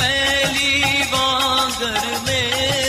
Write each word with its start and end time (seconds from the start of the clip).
पहली 0.00 1.02
वांगर 1.12 2.00
में 2.28 2.87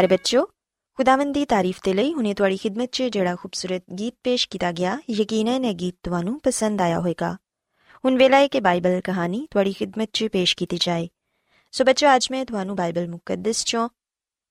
ਪਿਆਰੇ 0.00 0.08
ਬੱਚਿਓ 0.08 0.44
ਖੁਦਾਵੰਦ 0.98 1.34
ਦੀ 1.34 1.44
ਤਾਰੀਫ 1.44 1.78
ਤੇ 1.84 1.92
ਲਈ 1.92 2.12
ਹੁਣੇ 2.14 2.32
ਤੁਹਾਡੀ 2.34 2.56
ਖਿਦਮਤ 2.56 2.88
'ਚ 2.88 3.02
ਜਿਹੜਾ 3.04 3.34
ਖੂਬਸੂਰਤ 3.36 3.82
ਗੀਤ 3.98 4.14
ਪੇਸ਼ 4.24 4.46
ਕੀਤਾ 4.48 4.70
ਗਿਆ 4.72 4.96
ਯਕੀਨਨ 5.10 5.64
ਇਹ 5.64 5.74
ਗੀਤ 5.74 5.94
ਤੁਹਾਨੂੰ 6.04 6.38
ਪਸੰਦ 6.44 6.80
ਆਇਆ 6.80 6.98
ਹੋਵੇਗਾ 6.98 7.32
ਹੁਣ 8.04 8.16
ਵੇਲਾ 8.16 8.38
ਹੈ 8.38 8.46
ਕਿ 8.48 8.60
ਬਾਈਬਲ 8.60 9.00
ਕਹਾਣੀ 9.00 9.46
ਤੁਹਾਡੀ 9.50 9.72
ਖਿਦਮਤ 9.72 10.08
'ਚ 10.12 10.28
ਪੇਸ਼ 10.28 10.56
ਕੀਤੀ 10.56 10.78
ਜਾਏ 10.80 11.08
ਸੋ 11.74 11.84
ਬੱਚੋ 11.84 12.06
ਅੱਜ 12.14 12.28
ਮੈਂ 12.30 12.44
ਤੁਹਾਨੂੰ 12.44 12.76
ਬਾਈਬਲ 12.76 13.08
ਮੁਕੱਦਸ 13.08 13.62
'ਚੋਂ 13.62 13.88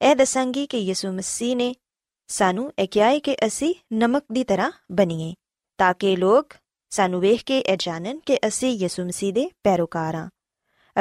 ਇਹ 0.01 0.15
ਦੱਸਾਂਗੀ 0.15 0.65
ਕਿ 0.67 0.77
ਯਿਸੂ 0.79 1.11
ਮਸੀਹ 1.11 1.55
ਨੇ 1.55 1.73
ਸਾਨੂੰ 2.29 2.71
ਇਹ 2.79 2.87
ਕਿਹਾ 2.87 3.09
ਹੈ 3.09 3.19
ਕਿ 3.19 3.35
ਅਸੀਂ 3.47 3.73
ਨਮਕ 3.95 4.23
ਦੀ 4.31 4.43
ਤਰ੍ਹਾਂ 4.43 4.71
ਬਣੀਏ 4.91 5.33
ਤਾਂ 5.79 5.93
ਕਿ 5.93 6.15
ਲੋਕ 6.15 6.53
ਸਾਨੂੰ 6.91 7.21
ਵੇਖ 7.21 7.43
ਕੇ 7.43 7.59
ਇਹ 7.59 7.77
ਜਾਣਨ 7.79 8.19
ਕਿ 8.25 8.37
ਅਸੀਂ 8.47 8.71
ਯਿਸੂ 8.73 9.05
ਮਸੀਹ 9.05 9.33
ਦੇ 9.33 9.49
ਪੈਰੋਕਾਰ 9.63 10.15
ਹਾਂ 10.15 10.29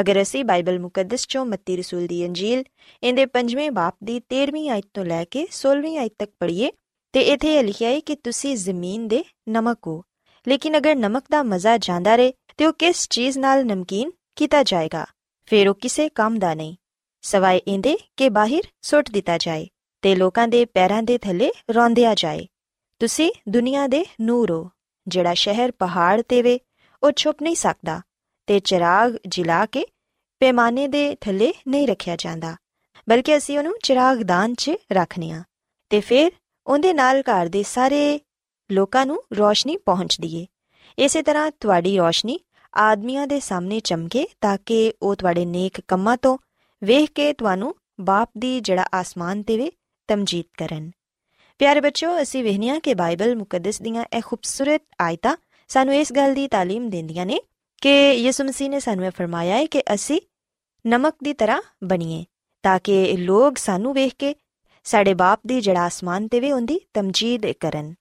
ਅਗਰ 0.01 0.23
ਅਸੀਂ 0.23 0.45
ਬਾਈਬਲ 0.45 0.79
ਮੁਕੱਦਸ 0.79 1.27
ਚੋਂ 1.27 1.47
ਮੱਤੀ 1.47 1.77
ਰਸੂਲ 1.77 2.07
ਦੀ 2.07 2.27
ਅੰਜੀਲ, 2.27 2.65
ਇਹਦੇ 3.03 3.27
5ਵੇਂ 3.27 3.71
ਬਾਪ 3.71 3.97
ਦੀ 4.05 4.21
13ਵੀਂ 4.21 4.71
ਆਇਤ 4.71 4.85
ਤੋਂ 4.95 5.05
ਲੈ 5.05 5.25
ਕੇ 5.25 5.47
16ਵੀਂ 5.51 5.99
ਆਇਤ 5.99 6.13
ਤੱਕ 6.19 6.31
ਪੜ੍ਹੀਏ, 6.41 6.73
ਤੇ 7.13 7.21
ਇਥੇ 7.21 7.55
ਇਹ 7.55 7.65
ਲਿਖਿਆ 7.65 7.89
ਹੈ 7.89 8.01
ਕਿ 8.01 8.15
ਤੁਸੀਂ 8.15 8.57
ਜ਼ਮੀਨ 8.57 9.09
ਦੇ 9.09 9.25
ਨਮਕ 9.49 9.79
ਹੋ। 9.87 10.03
ਲੇਕਿਨ 10.49 10.79
ਅਗਰ 10.79 10.97
ਨਮਕ 10.97 11.25
ਦਾ 11.31 11.43
ਮਜ਼ਾ 11.43 11.79
ਜਾਂਦਾ 11.79 12.17
ਰਹੇ, 12.17 12.33
ਤੇ 12.57 12.67
ਉਹ 12.67 12.73
ਕਿਸ 12.73 13.09
ਚੀਜ਼ 13.09 13.39
ਨਾਲ 13.39 13.67
ਨਮਕੀਨ 13.67 14.11
ਕੀਤਾ 14.37 14.63
ਜਾਏਗਾ? 14.63 15.07
ਫਿਰ 15.47 15.69
ਉਹ 15.69 15.75
ਕਿਸੇ 15.75 16.09
ਕੰਮ 16.09 16.39
ਦਾ 16.39 16.55
ਨਹੀਂ। 16.55 16.77
ਸਵਾਏ 17.23 17.61
ਇਹਦੇ 17.69 17.97
ਕਿ 18.17 18.29
ਬਾਹਰ 18.29 18.63
ਸੁੱਟ 18.83 19.11
ਦਿੱਤਾ 19.11 19.39
ਜਾਏ, 19.39 19.69
ਤੇ 20.03 20.15
ਲੋਕਾਂ 20.15 20.49
ਦੇ 20.49 20.65
ਪੈਰਾਂ 20.65 21.03
ਦੇ 21.03 21.19
ਥੱਲੇ 21.19 21.51
ਰੌਂਦਿਆ 21.71 22.15
ਜਾਏ। 22.15 22.47
ਤੁਸੀਂ 22.99 23.33
ਦੁਨੀਆ 23.49 23.87
ਦੇ 23.87 24.05
ਨੂਰ 24.21 24.51
ਹੋ, 24.51 24.71
ਜਿਹੜਾ 25.09 25.35
ਸ਼ਹਿਰ 25.35 25.71
ਪਹਾੜ 25.71 26.23
ਤੇ 26.23 26.43
ਵੇ, 26.43 26.61
ਉਹ 27.03 27.13
ਛੁਪ 27.17 27.43
ਨਹੀਂ 27.43 27.57
ਸਕਦਾ। 27.57 28.01
ਤੇ 28.48 28.60
ਚਿਰਾਗ 28.60 29.16
ਜਿਲਾ 29.28 29.66
ਕੇ 29.66 29.86
ਪੈਮਾਨੇ 30.42 30.88
ਦੇ 30.88 31.16
ਥੱਲੇ 31.22 31.54
ਨਹੀਂ 31.68 31.88
ਰੱਖਿਆ 31.88 32.16
ਜਾਂਦਾ 32.16 32.56
ਬਲਕਿ 33.08 33.38
ਅਸੀਂ 33.38 33.58
ਉਹਨੂੰ 33.58 33.74
ਚਿਰਾਗਦਾਨ 33.84 34.54
'ਚ 34.54 34.72
ਰੱਖਨੇ 34.92 35.32
ਆ 35.32 35.44
ਤੇ 35.92 36.00
ਫਿਰ 36.00 36.32
ਉਹਦੇ 36.68 36.94
ਨਾਲ 36.94 37.22
ਘਰ 37.22 37.50
ਦੇ 37.50 37.64
ਸਾਰੇ 37.64 38.20
ਲੋਕਾਂ 38.70 39.06
ਨੂੰ 39.06 39.24
ਰੋਸ਼ਨੀ 39.34 39.78
ਪਹੁੰਚਦੀ 39.78 40.36
ਏ 40.36 40.46
ਇਸੇ 40.98 41.22
ਤਰ੍ਹਾਂ 41.22 41.52
ਤੁਹਾਡੀ 41.60 41.98
ਰੋਸ਼ਨੀ 41.98 42.40
ਆਦਮੀਆਂ 42.74 43.28
ਦੇ 43.28 43.40
ਸਾਹਮਣੇ 43.40 43.80
ਚਮਕੇ 43.80 44.26
ਤਾਂ 44.42 44.58
ਕਿ 44.66 44.94
ਉਹ 45.02 45.16
ਤੁਹਾਡੇ 45.16 45.46
ਨੇਕ 45.46 45.82
ਕੰਮਾਂ 45.88 46.18
ਤੋਂ 46.18 46.38
ਵੇਖ 46.82 47.12
ਕੇ 47.12 47.32
ਤੁਹਾਨੂੰ 47.34 47.76
ਬਾਪ 48.02 48.30
ਦੀ 48.38 48.60
ਜਿਹੜਾ 48.60 48.86
ਆਸਮਾਨ 48.94 49.42
ਤੇ 49.44 49.58
ਵੇ 49.58 49.72
ਤਮਜੀਦ 50.10 50.46
ਕਰਨ 50.58 50.92
ਪਿਆਰੇ 51.60 51.82
ਬੱਚੋ 51.82 52.22
ਅਸੀਂ 52.22 52.44
ਵਹਿਨੀਆਂ 52.44 52.80
ਕਿ 52.80 52.94
ਬਾਈਬਲ 52.94 53.36
ਮੁਕੱਦਸ 53.36 53.82
ਦੀਆਂ 53.82 54.06
ਇਹ 54.14 54.22
ਖੂਬਸੂਰਤ 54.22 54.82
ਆਇਤਾਂ 55.02 55.36
ਸਾਨੂੰ 55.70 55.96
ਇਸ 55.96 56.14
ਗੱਲ 56.14 56.34
ਦੀ 56.34 56.46
تعلیم 56.46 56.90
ਦਿੰਦੀਆਂ 56.90 57.26
ਨੇ 57.26 57.40
ਕਿ 57.83 58.13
ਯਿਸੂ 58.13 58.45
ਮਸੀਹ 58.45 58.71
ਨੇ 58.71 58.81
ਸਾਨੂੰ 58.81 59.05
ਇਹ 59.07 59.11
ਫਰਮਾਇਆ 59.11 59.57
ਹੈ 59.57 59.67
ਕਿ 59.67 59.83
ਅਸੀਂ 59.95 60.21
ਨਮਕ 60.85 61.15
ਦੀ 61.25 61.33
ਤਰ੍ਹਾਂ 61.33 61.61
ਬਣੀਏ 61.85 62.25
ਤਾਂ 62.63 62.79
ਕਿ 62.85 63.17
ਲੋਕ 63.17 63.59
ਸਾਨੂੰ 63.59 63.95
ਵੇਖ 63.95 64.15
ਕੇ 64.19 64.35
ਸਾਡੇ 64.85 65.15
ਬਾਪ 65.15 65.41
ਦੀ 65.47 65.61
ਜਿਹੜਾ 65.61 65.85
ਆਸਮਾਨ 65.85 66.29
ਤੇ 66.29 66.41
ਵੇ 66.41 66.53
ਉਹਦੀ 66.53 66.81
ਤਮਜੀਦ 66.95 67.47
ਕਰਨ 67.61 67.95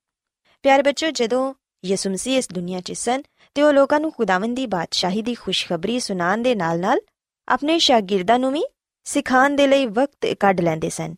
ਪਿਆਰੇ 0.63 0.83
ਬੱਚੋ 0.83 1.09
ਜਦੋਂ 1.09 1.53
ਯਿਸੂ 1.85 2.09
ਮਸੀਹ 2.09 2.37
ਇਸ 2.37 2.49
ਦੁਨੀਆ 2.53 2.81
'ਚ 2.81 2.91
ਸਨ 2.91 3.21
ਤੇ 3.55 3.61
ਉਹ 3.61 3.73
ਲੋਕਾਂ 3.73 3.99
ਨੂੰ 3.99 4.11
ਖੁਦਾਵੰਦ 4.11 4.55
ਦੀ 4.55 4.65
ਬਾਦਸ਼ਾਹੀ 4.65 5.21
ਦੀ 5.21 5.33
ਖੁਸ਼ਖਬਰੀ 5.33 5.99
ਸੁਣਾਉਣ 5.99 6.41
ਦੇ 6.41 6.55
ਨਾਲ-ਨਾਲ 6.55 6.99
ਆਪਣੇ 7.47 7.77
ਸ਼ਾਗਿਰਦਾਂ 7.79 8.39
ਨੂੰ 8.39 8.51
ਵੀ 8.51 8.63
ਸਿਖਾਉਣ 9.05 9.55
ਦੇ 9.55 9.67
ਲਈ 9.67 9.85
ਵਕਤ 9.85 10.25
ਕੱਢ 10.39 10.61
ਲੈਂਦੇ 10.61 10.89
ਸਨ 10.89 11.15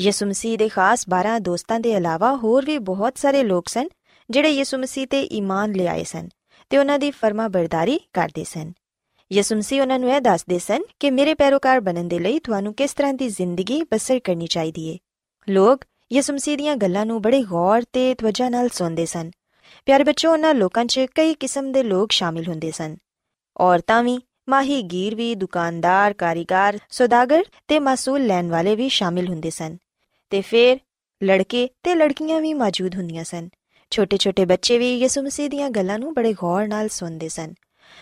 ਯਿਸੂ 0.00 0.26
ਮਸੀਹ 0.26 0.58
ਦੇ 0.58 0.68
ਖਾਸ 0.68 1.04
12 1.14 1.38
ਦੋਸਤਾਂ 1.40 1.80
ਦੇ 1.80 1.92
ਇਲਾਵਾ 1.92 2.34
ਹੋਰ 2.36 2.64
ਵੀ 2.64 2.78
ਬਹੁਤ 2.78 3.18
ਸਾਰੇ 3.18 3.42
ਲੋਕ 3.42 3.68
ਸਨ 3.68 3.88
ਜਿਹੜੇ 4.30 4.50
ਯਿਸੂ 4.50 4.78
ਮਸੀਹ 4.78 5.06
ਤੇ 5.06 5.22
ਈਮਾਨ 5.22 5.72
ਲਿਆਏ 5.72 6.04
ਸਨ 6.04 6.28
ਤੇ 6.70 6.78
ਉਹਨਾਂ 6.78 6.98
ਦੀ 6.98 7.10
ਫਰਮਾ 7.10 7.48
ਬਰਦਾਰੀ 7.48 8.00
ਕਰਦੇ 8.12 8.44
ਸਨ। 8.44 8.72
ਯਿਸੂ 9.32 9.56
ਮਸੀਹ 9.56 9.82
ਉਹਨਾਂ 9.82 9.98
ਨੂੰ 9.98 10.10
ਇਹ 10.10 10.20
ਦੱਸਦੇ 10.20 10.58
ਸਨ 10.58 10.82
ਕਿ 11.00 11.10
ਮੇਰੇ 11.10 11.34
ਪੈਰੋਕਾਰ 11.34 11.80
ਬਣਨ 11.80 12.08
ਦੇ 12.08 12.18
ਲਈ 12.18 12.38
ਤੁਹਾਨੂੰ 12.38 12.74
ਕਿਸ 12.74 12.94
ਤਰ੍ਹਾਂ 12.94 13.14
ਦੀ 13.14 13.28
ਜ਼ਿੰਦਗੀ 13.28 13.82
ਬਸਰ 13.82 14.18
ਕਰਨੀ 14.18 14.46
ਚਾਹੀਦੀ 14.46 14.92
ਹੈ 14.92 14.98
ਲੋਕ 15.48 15.84
ਯਿਸੂ 16.12 16.32
ਮਸੀਹ 16.32 16.56
ਦੀਆਂ 16.56 16.76
ਗੱਲਾਂ 16.76 17.06
ਨੂੰ 17.06 17.22
ਬੜੇ 17.22 17.42
ਗੌਰ 17.42 17.82
ਤੇ 17.92 18.14
ਤਵੱਜਾ 18.14 18.48
ਨਾਲ 18.48 18.68
ਸੁਣਦੇ 18.68 19.06
ਸਨ। 19.06 19.30
ਪਿਆਰੇ 19.86 20.04
ਬੱਚੋ 20.04 20.32
ਉਹਨਾਂ 20.32 20.54
ਲੋਕਾਂ 20.54 20.84
'ਚ 20.84 21.00
ਕਈ 21.14 21.34
ਕਿਸਮ 21.34 21.72
ਦੇ 21.72 21.82
ਲੋਕ 21.82 22.12
ਸ਼ਾਮਿਲ 22.12 22.48
ਹੁੰਦੇ 22.48 22.70
ਸਨ। 22.70 22.96
ਔਰਤਾਂ 23.56 24.02
ਵੀ 24.02 24.18
ਮਾਹੀਗੀਰ 24.48 25.14
ਵੀ, 25.14 25.34
ਦੁਕਾਨਦਾਰ, 25.34 26.12
ਕਾਰੀਗਰ, 26.12 26.78
ਸੌਦਾਗਰ 26.90 27.44
ਤੇ 27.68 27.78
ਮਸੂਲ 27.78 28.26
ਲੈਣ 28.26 28.48
ਵਾਲੇ 28.48 28.76
ਵੀ 28.76 28.88
ਸ਼ਾਮਿਲ 28.88 29.28
ਹੁੰਦੇ 29.28 29.50
ਸਨ। 29.50 29.76
ਤੇ 30.30 30.40
ਫਿਰ 30.40 30.78
ਲੜਕੇ 31.24 31.68
ਤੇ 31.82 31.94
ਲੜਕੀਆਂ 31.94 32.40
ਵੀ 32.40 32.54
ਮੌਜੂਦ 32.54 32.94
ਹੁੰਦੀਆਂ 32.94 33.24
ਸਨ। 33.24 33.48
ਛੋਟੇ-ਛੋਟੇ 33.90 34.44
ਬੱਚੇ 34.44 34.78
ਵੀ 34.78 34.96
ਯਿਸੂ 34.98 35.22
ਮਸੀਹ 35.22 35.50
ਦੀਆਂ 35.50 35.70
ਗੱਲਾਂ 35.70 35.98
ਨੂੰ 35.98 36.14
ਬੜੇ 36.14 36.32
ਗੌਰ 36.32 36.66
ਨਾਲ 36.68 36.88
ਸੁਣਦੇ 36.88 37.28
ਸਨ। 37.28 37.54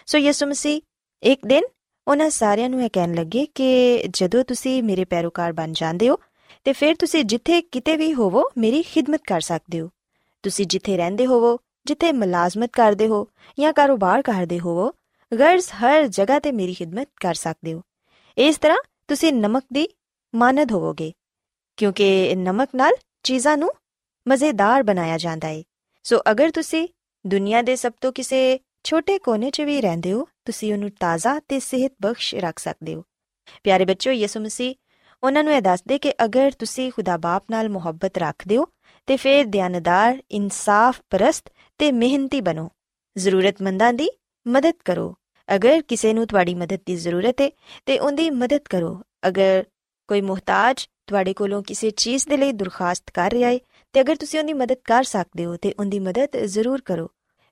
ਸੋ 0.07 0.19
ਯਿਸੂ 0.19 0.47
ਮਸੀਹ, 0.47 0.81
ਇੱਕ 1.23 1.47
ਦਿਨ 1.47 1.65
ਉਹਨਾਂ 2.09 2.31
ਸਾਰਿਆਂ 2.31 2.71
ਨੂੰ 2.71 2.83
ਇਹ 2.83 2.91
ਕਹਿਣ 2.93 3.15
ਲੱਗੇ 3.15 3.47
ਕਿ 3.55 4.03
ਜਦੋਂ 4.11 4.45
ਤੁਸੀਂ 4.45 4.83
ਮੇਰੇ 4.83 5.05
ਪੈਰੋਕਾਰ 5.05 5.53
ਬਣ 5.53 5.73
ਜਾਂਦੇ 5.73 6.09
ਹੋ, 6.09 6.19
ਤੇ 6.65 6.73
ਫਿਰ 6.73 6.95
ਤੁਸੀਂ 6.95 7.25
ਜਿੱਥੇ 7.25 7.61
ਕਿਤੇ 7.61 7.97
ਵੀ 7.97 8.15
ਹੋਵੋ, 8.15 8.43
ਮੇਰੀ 8.59 8.83
ਖਿਦਮਤ 8.83 9.21
ਕਰ 9.27 9.41
ਸਕਦੇ 9.41 9.81
ਹੋ। 9.81 9.89
ਤੁਸੀਂ 10.43 10.67
ਜਿੱਥੇ 10.67 10.97
ਰਹਿੰਦੇ 10.97 11.27
ਹੋਵੋ, 11.27 11.59
ਜਿੱਥੇ 11.87 12.13
ਮਲਾਜ਼ਮਤ 12.13 12.71
ਕਰਦੇ 12.73 13.09
ਹੋ 13.09 13.27
ਜਾਂ 13.61 13.73
ਕਾਰੋਬਾਰ 13.73 14.23
ਕਰਦੇ 14.23 14.61
ਹੋਵੋ, 14.61 14.91
ਗਰਜ਼ 15.33 15.67
ਹਰ 15.75 16.07
ਜਗ੍ਹਾ 16.07 16.39
ਤੇ 16.39 16.53
ਮੇਰੀ 16.53 16.75
ਖਿਦਮਤ 16.75 17.09
ਕਰ 17.21 17.35
ਸਕਦੇ 17.35 17.73
ਹੋ। 17.75 17.83
ਇਸ 18.39 18.59
ਤਰ੍ਹਾਂ 18.59 18.79
ਤੁਸੀਂ 19.09 19.33
ਨਮਕ 19.33 19.65
ਦੀ 19.73 19.89
ਮਾਨਦ 20.35 20.73
ਹੋਵੋਗੇ, 20.73 21.13
ਕਿਉਂਕਿ 21.77 22.35
ਨਮਕ 22.35 22.69
ਨਾਲ 22.75 22.93
ਚੀਜ਼ਾਂ 23.23 23.57
ਨੂੰ 23.57 23.71
ਮਜ਼ੇਦਾਰ 24.29 24.83
ਬਣਾਇਆ 24.83 25.19
ਜਾਂਦਾ 25.19 25.49
ਹੈ 25.49 25.63
ਸੋ 26.05 26.21
ਅਗਰ 26.31 26.51
ਤੁਸੀਂ 26.51 26.87
ਦੁਨੀਆ 27.25 27.61
ਦੇ 27.63 27.77
ਸਭ 27.77 27.93
ਤੋਂ 28.01 28.13
ਕਿਸੇ 28.13 28.59
ਛੋਟੇ 28.85 29.19
ਕੋਨੇ 29.19 29.51
'ਚ 29.51 29.61
ਵੀ 29.61 29.81
ਰਹਿੰਦੇ 29.81 30.13
ਹੋ 30.13 30.27
ਤੁਸੀਂ 30.45 30.73
ਉਹਨੂੰ 30.73 30.91
ਤਾਜ਼ਾ 31.01 31.39
ਤੇ 31.49 31.61
ਸਿਹਤ 31.61 31.93
ਬਖਸ਼ 32.03 32.35
ਰੱਖ 32.35 32.59
ਸਕਦੇ 32.59 32.95
ਹੋ 32.95 33.03
ਪਿਆਰੇ 33.65 33.85
ਬੱਚੋ 33.85 34.11
ਯਿਸੂ 34.11 34.41
ਮਸੀਹ 34.41 34.75
ਉਹਨਾਂ 35.23 35.43
ਨੂੰ 35.45 35.53
ਇਹ 35.53 35.63
ਦੱਸਦੇ 35.63 35.99
ਕਿ 35.99 36.13
ਅਗਰ 36.25 36.51
ਤੁਸੀਂ 36.51 36.91
ਖੁਦਾ 36.93 37.17
ਬਾਪ 37.17 37.51
ਨਾਲ 37.51 37.69
ਮੁਹੱਬਤ 37.69 38.19
ਰੱਖਦੇ 38.19 38.57
ਹੋ 38.57 38.67
ਤੇ 39.09 39.17
ਫਿਰ 39.17 39.45
ਦਿਆਨਦਾਰ 39.47 40.23
ਇਨਸਾਫ 40.31 41.01
ਪਰਸਤ 41.11 41.51
ਤੇ 41.81 41.91
ਮਿਹਨਤੀ 41.93 42.41
ਬਣੋ 42.41 42.69
ਜ਼ਰੂਰਤਮੰਦਾਂ 43.17 43.93
ਦੀ 43.93 44.11
ਮਦਦ 44.47 44.75
ਕਰੋ 44.85 45.15
ਅਗਰ 45.49 45.83
ਕਿਸੇ 45.83 46.13
ਨੂੰ 46.13 46.27
ਤੁਹਾਡੀ 46.27 46.55
ਮਦਦ 46.55 46.81
ਦੀ 46.87 46.97
ਜ਼ਰੂਰਤ 46.97 47.41
ਹੈ 47.41 47.51
ਤੇ 47.87 47.99
ਉਹਦੀ 47.99 48.29
ਮਦਦ 48.33 48.69
ਕਰੋ 48.71 48.99
ਅਗਰ 49.29 49.65
ਕੋਈ 50.09 50.21
ਮੁਹਤਾਜ 50.21 50.87
ਤੁਹਾਡੇ 51.07 51.33
ਕੋਲੋਂ 51.33 51.63
ਕਿਸੇ 51.63 51.91
ਚੀਜ਼ 51.91 52.29
ਦੇ 52.29 52.37
ਲਈ 52.37 52.53
ਦਰਖਾਸਤ 52.53 53.11
ਕਰ 53.11 53.31
ਰਿਹਾ 53.31 53.51
ਹੈ 53.51 53.59
ਤੇ 53.96 54.02
ਅਗਰ 54.02 54.16
ਤੁਸੀਂ 54.16 54.40
ਉਹਦੀ 54.40 54.54
ਮਦਦ 54.54 54.78
ਕਰ 54.84 55.04
ਸਕਦੇ 55.04 55.46
ਹੋ 55.46 55.56
ਤੇ 55.58 55.74
ਉਹਦੀ 55.80 56.00
ਮਦਦ 56.00 56.38
ਜ਼ਰੂਰ 56.46 56.82
ਕਰੋ 56.82 57.10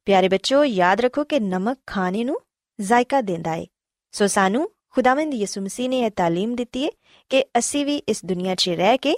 ਪਿਆਰੇ 0.07 0.29
ਬੱਚੋ 0.29 0.63
ਯਾਦ 0.63 1.01
ਰੱਖੋ 1.01 1.23
ਕਿ 1.23 1.39
ਨਮਕ 1.39 1.77
ਖਾਣੇ 1.87 2.23
ਨੂੰ 2.23 2.39
ਜ਼ਾਇਕਾ 2.79 3.21
ਦਿੰਦਾ 3.21 3.55
ਹੈ 3.55 3.65
ਸੋ 4.13 4.27
ਸਾਨੂੰ 4.27 4.69
ਖੁਦਾਵੰਦ 4.89 5.33
ਯਿਸੂ 5.33 5.61
ਮਸੀਹ 5.61 5.89
ਨੇ 5.89 5.99
ਇਹ 5.99 6.11
تعلیم 6.11 6.55
ਦਿੱਤੀ 6.55 6.85
ਹੈ 6.85 6.89
ਕਿ 7.31 7.43
ਅਸੀਂ 7.59 7.85
ਵੀ 7.85 7.97
ਇਸ 8.07 8.25
ਦੁਨੀਆ 8.25 8.55
'ਚ 8.55 8.69
ਰਹਿ 8.69 8.97
ਕੇ 8.97 9.15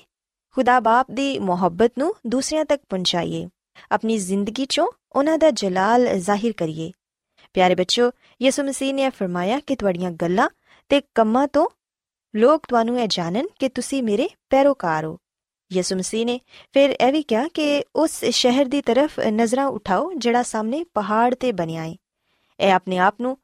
ਖੁਦਾ 0.57 0.79
ਬਾਪ 0.79 1.11
ਦੀ 1.11 1.37
ਮੁਹੱਬਤ 1.39 1.91
ਨੂੰ 1.97 2.13
ਦੂਸਰਿਆਂ 2.27 2.65
ਤੱਕ 2.65 2.81
ਪਹੁੰਚਾਈਏ 2.89 3.47
ਆਪਣੀ 3.91 4.17
ਜ਼ਿੰਦਗੀ 4.17 4.65
'ਚੋਂ 4.65 4.87
ਉਹਨਾਂ 5.15 5.37
ਦਾ 5.37 5.49
ਜਲਾਲ 5.51 6.07
ਜ਼ਾਹਿਰ 6.17 6.53
ਕਰੀਏ 6.53 6.91
ਪਿਆਰੇ 7.55 7.75
ਬੱਚੋ 7.75 8.11
ਯਿਸੂ 8.41 8.63
ਮਸੀਹ 8.63 8.93
ਨੇ 8.93 9.09
ਫਰਮਾਇਆ 9.09 9.59
ਕਿ 9.59 9.75
ਤੁਹਾਡੀਆਂ 9.75 10.11
ਗੱਲਾਂ 10.11 10.49
ਤੇ 10.91 11.01
ਕੰਮਾਂ 11.15 11.47
ਤੋਂ 11.47 11.67
ਲੋਕ 12.33 12.65
ਤੁਹਾਨੂੰ 12.69 12.99
ਇਹ 12.99 13.07
ਜਾਣਨ 13.07 13.47
ਕਿ 13.59 13.69
ਤੁਸੀਂ 13.69 14.01
ਮੇਰੇ 14.03 14.29
ਪੈਰੋਕਾਰ 14.49 15.05
ਹੋ 15.05 15.17
ਯਿਸੂ 15.74 15.96
ਮਸੀਹ 15.96 16.26
ਨੇ। 16.26 16.40
ਫਿਰ 16.72 16.90
ਇਹ 16.90 17.12
ਵੀ 17.12 17.22
ਕਿਹਾ 17.22 17.48
ਕਿ 17.54 17.84
ਉਸ 17.96 18.24
ਸ਼ਹਿਰ 18.24 18.64
ਦੀ 18.64 18.80
ਤਰਫ 18.82 19.20
ਨਜ਼ਰਾਂ 19.20 19.66
ਉਠਾਓ 19.66 20.12
ਜਿਹੜਾ 20.16 20.42
ਸਾਹਮਣੇ 20.42 20.84
ਪਹਾੜ 20.84 21.34
ਤੇ 21.34 21.52
ਬਣਿਆ 21.52 21.84
ਹੈ 21.84 21.94
ਇਹ 22.60 22.72
ਆਪਣੇ 22.72 22.98
ਆਪ 22.98 23.14
ਨੂੰ 23.20 23.38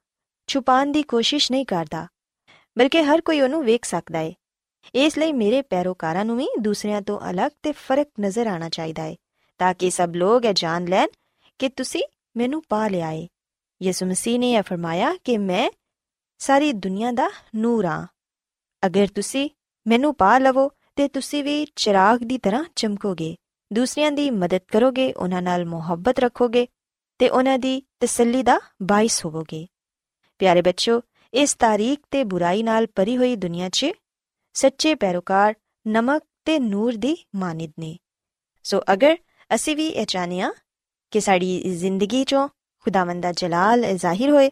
ਛੁਪਾਉਣ 0.46 0.92
ਦੀ 0.92 1.02
ਕੋਸ਼ਿਸ਼ 1.02 1.52
ਨਹੀਂ 1.52 1.66
ਕਰਦਾ, 1.66 2.06
ਬਲਕਿ 2.78 3.02
ਹਰ 3.02 3.20
ਕੋਈ 3.20 3.40
ਉਹਨੂੰ 3.40 3.64
ਵੇਖ 3.64 3.84
ਸਕਦਾ 3.84 4.18
ਹੈ 4.18 4.32
ਇਸ 4.94 5.18
ਲਈ 5.18 5.32
ਮੇਰੇ 5.32 5.62
ਪੈਰੋਕਾਰਾਂ 5.62 6.24
ਨੂੰ 6.24 6.36
ਵੀ 6.36 6.48
ਦੂਸਰਿਆਂ 6.58 7.02
ਤੋਂ 7.02 7.20
ਅਲੱਗ 7.30 7.50
ਤੇ 7.62 7.72
ਫ਼ਰਕ 7.72 8.08
ਨਜ਼ਰ 8.20 8.46
ਆਣਾ 8.46 8.68
ਚਾਹੀਦਾ 8.68 9.02
ਹੈ 9.02 9.14
ਤਾਂ 9.58 9.74
ਕਿ 9.74 9.90
ਸਭ 9.90 10.10
ਲੋਕ 10.14 10.44
ਇਹ 10.44 10.54
ਜਾਣ 10.54 10.84
ਲੈਣ 10.84 11.08
ਕਿ 11.58 11.68
ਤੁਸੀਂ 11.68 12.02
ਮੈਨੂੰ 12.36 12.62
ਪਾ 12.68 12.88
ਲਿਆ 12.88 13.10
ਹੈ 13.10 13.26
ਯਿਸੂ 13.82 14.06
ਮਸੀਹ 14.06 14.38
ਨੇ 14.38 14.52
ਇਹ 14.52 14.62
ਫਰਮਾਇਆ 14.62 15.14
ਕਿ 15.24 15.38
ਮੈਂ 15.38 15.70
ਸਾਰੀ 16.38 16.72
ਦੁਨੀਆ 16.72 17.12
ਦਾ 17.12 17.30
ਨੂਰ 17.56 17.84
ਹਾਂ 17.84 18.06
ਅਗਰ 18.86 19.06
ਤੁਸੀਂ 19.06 19.50
ਮੈਨੂੰ 19.86 20.14
ਪਾ 20.14 20.38
ਲਵੋ 20.38 20.70
ਤੇ 21.00 21.08
ਤੁਸੀਂ 21.08 21.44
ਵੀ 21.44 21.66
ਚਿਰਾਗ 21.76 22.18
ਦੀ 22.18 22.38
ਤਰ੍ਹਾਂ 22.38 22.64
ਚਮਕੋਗੇ। 22.76 23.36
ਦੂਸਰਿਆਂ 23.72 24.12
ਦੀ 24.12 24.30
ਮਦਦ 24.30 24.60
ਕਰੋਗੇ, 24.72 25.12
ਉਹਨਾਂ 25.12 25.42
ਨਾਲ 25.42 25.66
ਮੁਹੱਬਤ 25.66 26.18
ਰੱਖੋਗੇ 26.18 26.66
ਤੇ 27.18 27.28
ਉਹਨਾਂ 27.28 27.58
ਦੀ 27.58 27.82
ਤਸੱਲੀ 28.00 28.42
ਦਾ 28.42 28.60
ਬਾਇਸ 28.82 29.24
ਹੋਵੋਗੇ। 29.24 29.66
ਪਿਆਰੇ 30.38 30.62
ਬੱਚੋ 30.62 31.00
ਇਸ 31.34 31.54
ਤਾਰੀਖ 31.54 32.00
ਤੇ 32.10 32.24
ਬੁਰਾਈ 32.24 32.62
ਨਾਲ 32.62 32.86
ਭਰੀ 32.94 33.16
ਹੋਈ 33.16 33.36
ਦੁਨੀਆ 33.36 33.68
'ਚ 33.68 33.86
ਸੱਚੇ 34.52 34.94
ਪੈਰੋਕਾਰ 34.94 35.54
ਨਮਕ 35.88 36.22
ਤੇ 36.44 36.58
ਨੂਰ 36.58 36.96
ਦੀ 36.96 37.26
ਮਾਨਿਦ 37.36 37.72
ਨੇ। 37.78 37.96
ਸੋ 38.62 38.80
ਅਗਰ 38.92 39.16
ਅਸੀਂ 39.54 39.76
ਵੀ 39.76 39.88
ਇਹ 39.88 40.06
ਚਾਹਨੀਆ 40.06 40.52
ਕਿ 41.10 41.20
ਸਾਡੀ 41.20 41.76
ਜ਼ਿੰਦਗੀ 41.76 42.20
'ਚੋਂ 42.20 42.48
ਖੁਦਾਵੰਦ 42.80 43.22
ਦਾ 43.22 43.32
ਜਲਾਲ 43.32 43.96
ਜ਼ਾਹਿਰ 43.96 44.30
ਹੋਏ 44.30 44.50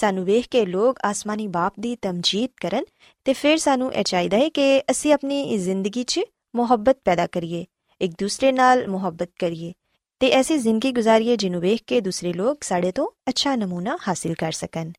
ਸਾਨੂੰ 0.00 0.24
ਵੇਖ 0.24 0.46
ਕੇ 0.48 0.64
ਲੋਕ 0.66 0.98
ਆਸਮਾਨੀ 1.04 1.46
ਬਾਪ 1.46 1.74
ਦੀ 1.80 1.96
ਤਮਜੀਦ 1.96 2.50
ਕਰਨ 2.60 2.84
ਤੇ 3.24 3.32
ਫਿਰ 3.32 3.56
ਸਾਨੂੰ 3.56 3.92
ਇਹ 3.94 4.04
ਚਾਹੀਦਾ 4.04 4.36
ਹੈ 4.36 4.48
ਕਿ 4.48 4.82
ਅਸੀਂ 4.90 5.12
ਆਪਣੀ 5.12 5.56
ਜ਼ਿੰਦਗੀ 5.58 6.04
'ਚ 6.04 6.20
ਮੁਹੱਬਤ 6.56 6.98
ਪੈਦਾ 7.04 7.26
ਕਰੀਏ, 7.26 7.64
ਇੱਕ 8.00 8.12
ਦੂਸਰੇ 8.18 8.52
ਨਾਲ 8.52 8.86
ਮੁਹੱਬਤ 8.88 9.30
ਕਰੀਏ 9.40 9.72
ਤੇ 10.20 10.30
ਐਸੀ 10.30 10.56
ਜ਼ਿੰਦਗੀ 10.58 10.92
ਗੁਜ਼ਾਰੀਏ 10.92 11.36
ਜਿਹਨੂੰ 11.36 11.60
ਵੇਖ 11.60 11.82
ਕੇ 11.86 12.00
ਦੂਸਰੇ 12.00 12.32
ਲੋਕ 12.32 12.64
ਸਾਡੇ 12.64 12.92
ਤੋਂ 12.92 13.08
ਅੱਛਾ 13.28 13.54
ਨਮੂਨਾ 13.56 13.98
ਹਾਸਿਲ 14.08 14.34
ਕਰ 14.34 14.52
ਸਕਣ। 14.52 14.92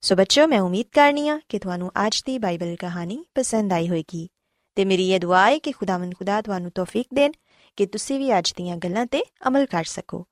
ਸੋ 0.00 0.16
ਬੱਚੋ 0.16 0.46
ਮੈਂ 0.46 0.60
ਉਮੀਦ 0.60 0.86
ਕਰਨੀਆ 0.92 1.38
ਕਿ 1.48 1.58
ਤੁਹਾਨੂੰ 1.58 1.92
ਅੱਜ 2.06 2.22
ਦੀ 2.26 2.38
ਬਾਈਬਲ 2.38 2.76
ਕਹਾਣੀ 2.76 3.24
ਪਸੰਦ 3.34 3.72
ਆਈ 3.72 3.88
ਹੋਵੇਗੀ 3.88 4.28
ਤੇ 4.76 4.84
ਮੇਰੀ 4.84 5.10
ਇਹ 5.10 5.20
ਦੁਆ 5.20 5.46
ਹੈ 5.50 5.58
ਕਿ 5.58 5.72
ਖੁਦਾਵੰਦ 5.72 6.14
ਖੁਦਾ 6.18 6.42
ਤੁਹਾਨੂੰ 6.42 6.70
ਤੌਫੀਕ 6.74 7.06
ਦੇਣ 7.14 7.32
ਕਿ 7.76 7.86
ਤੁਸੀਂ 7.86 8.18
ਵੀ 8.18 8.38
ਅੱਜ 8.38 8.52
ਦੀਆਂ 8.56 8.76
ਗੱਲਾਂ 8.76 9.06
ਤੇ 9.06 9.24
ਅਮਲ 9.48 9.66
ਕਰ 9.66 9.84
ਸਕੋ। 9.84 10.26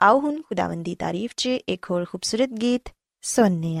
ਆਓ 0.00 0.20
ਹੁਣ 0.20 0.42
ਖੁਦਾਵੰਦ 0.42 0.84
ਦੀ 0.84 0.94
ਤਾਰੀਫ 0.94 1.30
'ਚ 1.36 1.46
ਇੱਕ 1.46 1.90
ਹੋਰ 1.90 2.04
ਖੂਬਸੂਰਤ 2.04 2.48
ਗੀਤ 2.48 2.82
ਸੁਣਨੇ 3.28 3.80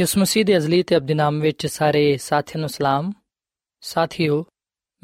ਯਿਸੂ 0.00 0.20
ਮਸੀਹ 0.20 0.44
ਦੇ 0.44 0.56
ਅਜ਼ਲੀ 0.56 0.82
ਤੇ 0.82 0.96
ਅਬਦੀ 0.96 1.14
ਨਾਮ 1.14 1.40
ਵਿੱਚ 1.40 1.66
ਸਾਰੇ 1.66 2.16
ਸਾਥੀਆਂ 2.16 2.60
ਨੂੰ 2.60 2.68
ਸਲਾਮ। 2.68 3.12
ਸਾਥੀਓ, 3.80 4.44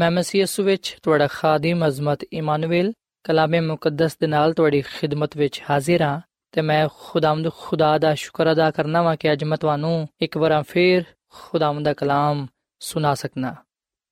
ਮੈਂ 0.01 0.11
ਮਸੀਹ 0.11 0.41
ਯਿਸੂ 0.41 0.63
ਵਿੱਚ 0.63 0.97
ਤੁਹਾਡਾ 1.03 1.27
ਖਾਦਮ 1.27 1.87
ਅਜ਼ਮਤ 1.87 2.25
ਇਮਾਨੁਅਲ 2.33 2.93
ਕਲਾਮੇ 3.25 3.61
ਮੁਕੱਦਸ 3.61 4.19
ਦੇ 4.19 4.27
ਨਾਲ 4.27 4.53
ਤੁਹਾਡੀ 4.53 4.83
ਖਿਦਮਤ 4.83 5.37
ਵਿੱਚ 5.37 5.63
ਹਾਜ਼ਰ 5.71 6.03
ਹਾਂ 6.03 6.21
ਤੇ 6.53 6.61
ਮੈਂ 6.61 6.89
ਖੁਦਾਵੰਦ 6.99 7.53
ਖੁਦਾ 7.53 7.99
ਦਾ 7.99 8.15
ਸ਼ੁਕਰ 8.15 8.53
ਅਦਾ 8.53 8.71
ਕਰਨਾ 8.71 9.03
ਵਾਂ 9.03 9.17
ਕਿ 9.17 9.33
ਅੱਜ 9.33 9.45
ਮੈਂ 9.45 9.59
ਤੁਹਾਨੂੰ 9.59 10.09
ਇੱਕ 10.21 10.37
ਵਾਰ 10.37 10.63
ਫੇਰ 10.63 11.03
ਖੁਦਾਵੰਦ 11.29 11.85
ਦਾ 11.85 11.93
ਕਲਾਮ 11.93 12.47
ਸੁਣਾ 12.79 13.15
ਸਕਣਾ 13.15 13.55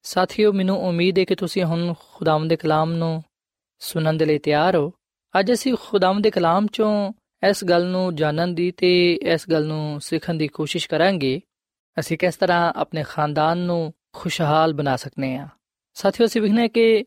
ਸਾਥੀਓ, 0.02 0.52
ਮੈਨੂੰ 0.52 0.88
ਉਮੀਦ 0.88 1.18
ਹੈ 1.18 1.24
ਕਿ 1.24 1.34
ਤੁਸੀਂ 1.34 1.64
ਹੁਣ 1.64 1.94
ਖੁਦਾਵੰਦ 2.12 2.50
ਦੇ 2.50 2.56
ਕਲਾਮ 2.56 2.92
ਨੂੰ 2.92 3.24
ਸੁਣਨ 3.78 4.16
ਦੇ 4.16 4.24
ਲਈ 4.24 4.38
ਤਿਆਰ 4.38 4.76
ਹੋ। 4.76 4.92
ਅੱਜ 5.40 5.52
ਅਸੀਂ 5.52 5.74
ਖੁਦਾਵੰਦ 5.80 6.22
ਦੇ 6.22 6.30
ਕਲਾਮ 6.30 6.66
ਚੋਂ 6.66 7.12
ਇਸ 7.48 7.64
ਗੱਲ 7.64 7.86
ਨੂੰ 7.86 8.14
ਜਾਣਨ 8.14 8.54
ਦੀ 8.54 8.70
ਤੇ 8.70 9.14
ਇਸ 9.14 9.50
ਗੱਲ 9.50 9.66
ਨੂੰ 9.66 10.00
ਸਿੱਖਣ 10.00 10.34
ਦੀ 10.34 10.48
ਕੋਸ਼ਿਸ਼ 10.48 10.88
ਕਰਾਂਗੇ। 10.88 11.40
ਅਸੀਂ 12.00 12.18
ਕਿਸ 12.18 12.36
ਤਰ੍ਹਾਂ 12.36 12.72
ਆਪਣੇ 12.76 13.04
ਖਾਨਦਾਨ 13.08 13.58
ਨੂੰ 13.58 13.94
ਖੁਸ਼ਹਾਲ 14.12 14.72
ਬਣਾ 14.72 14.96
ਸਕਨੇ 14.96 15.36
ਆ। 15.36 15.48
ਸਾਥੀਓ, 15.94 16.26
ਅਸੀਂ 16.26 16.42
ਵਿਖਨੇ 16.42 16.68
ਕਿ 16.68 17.04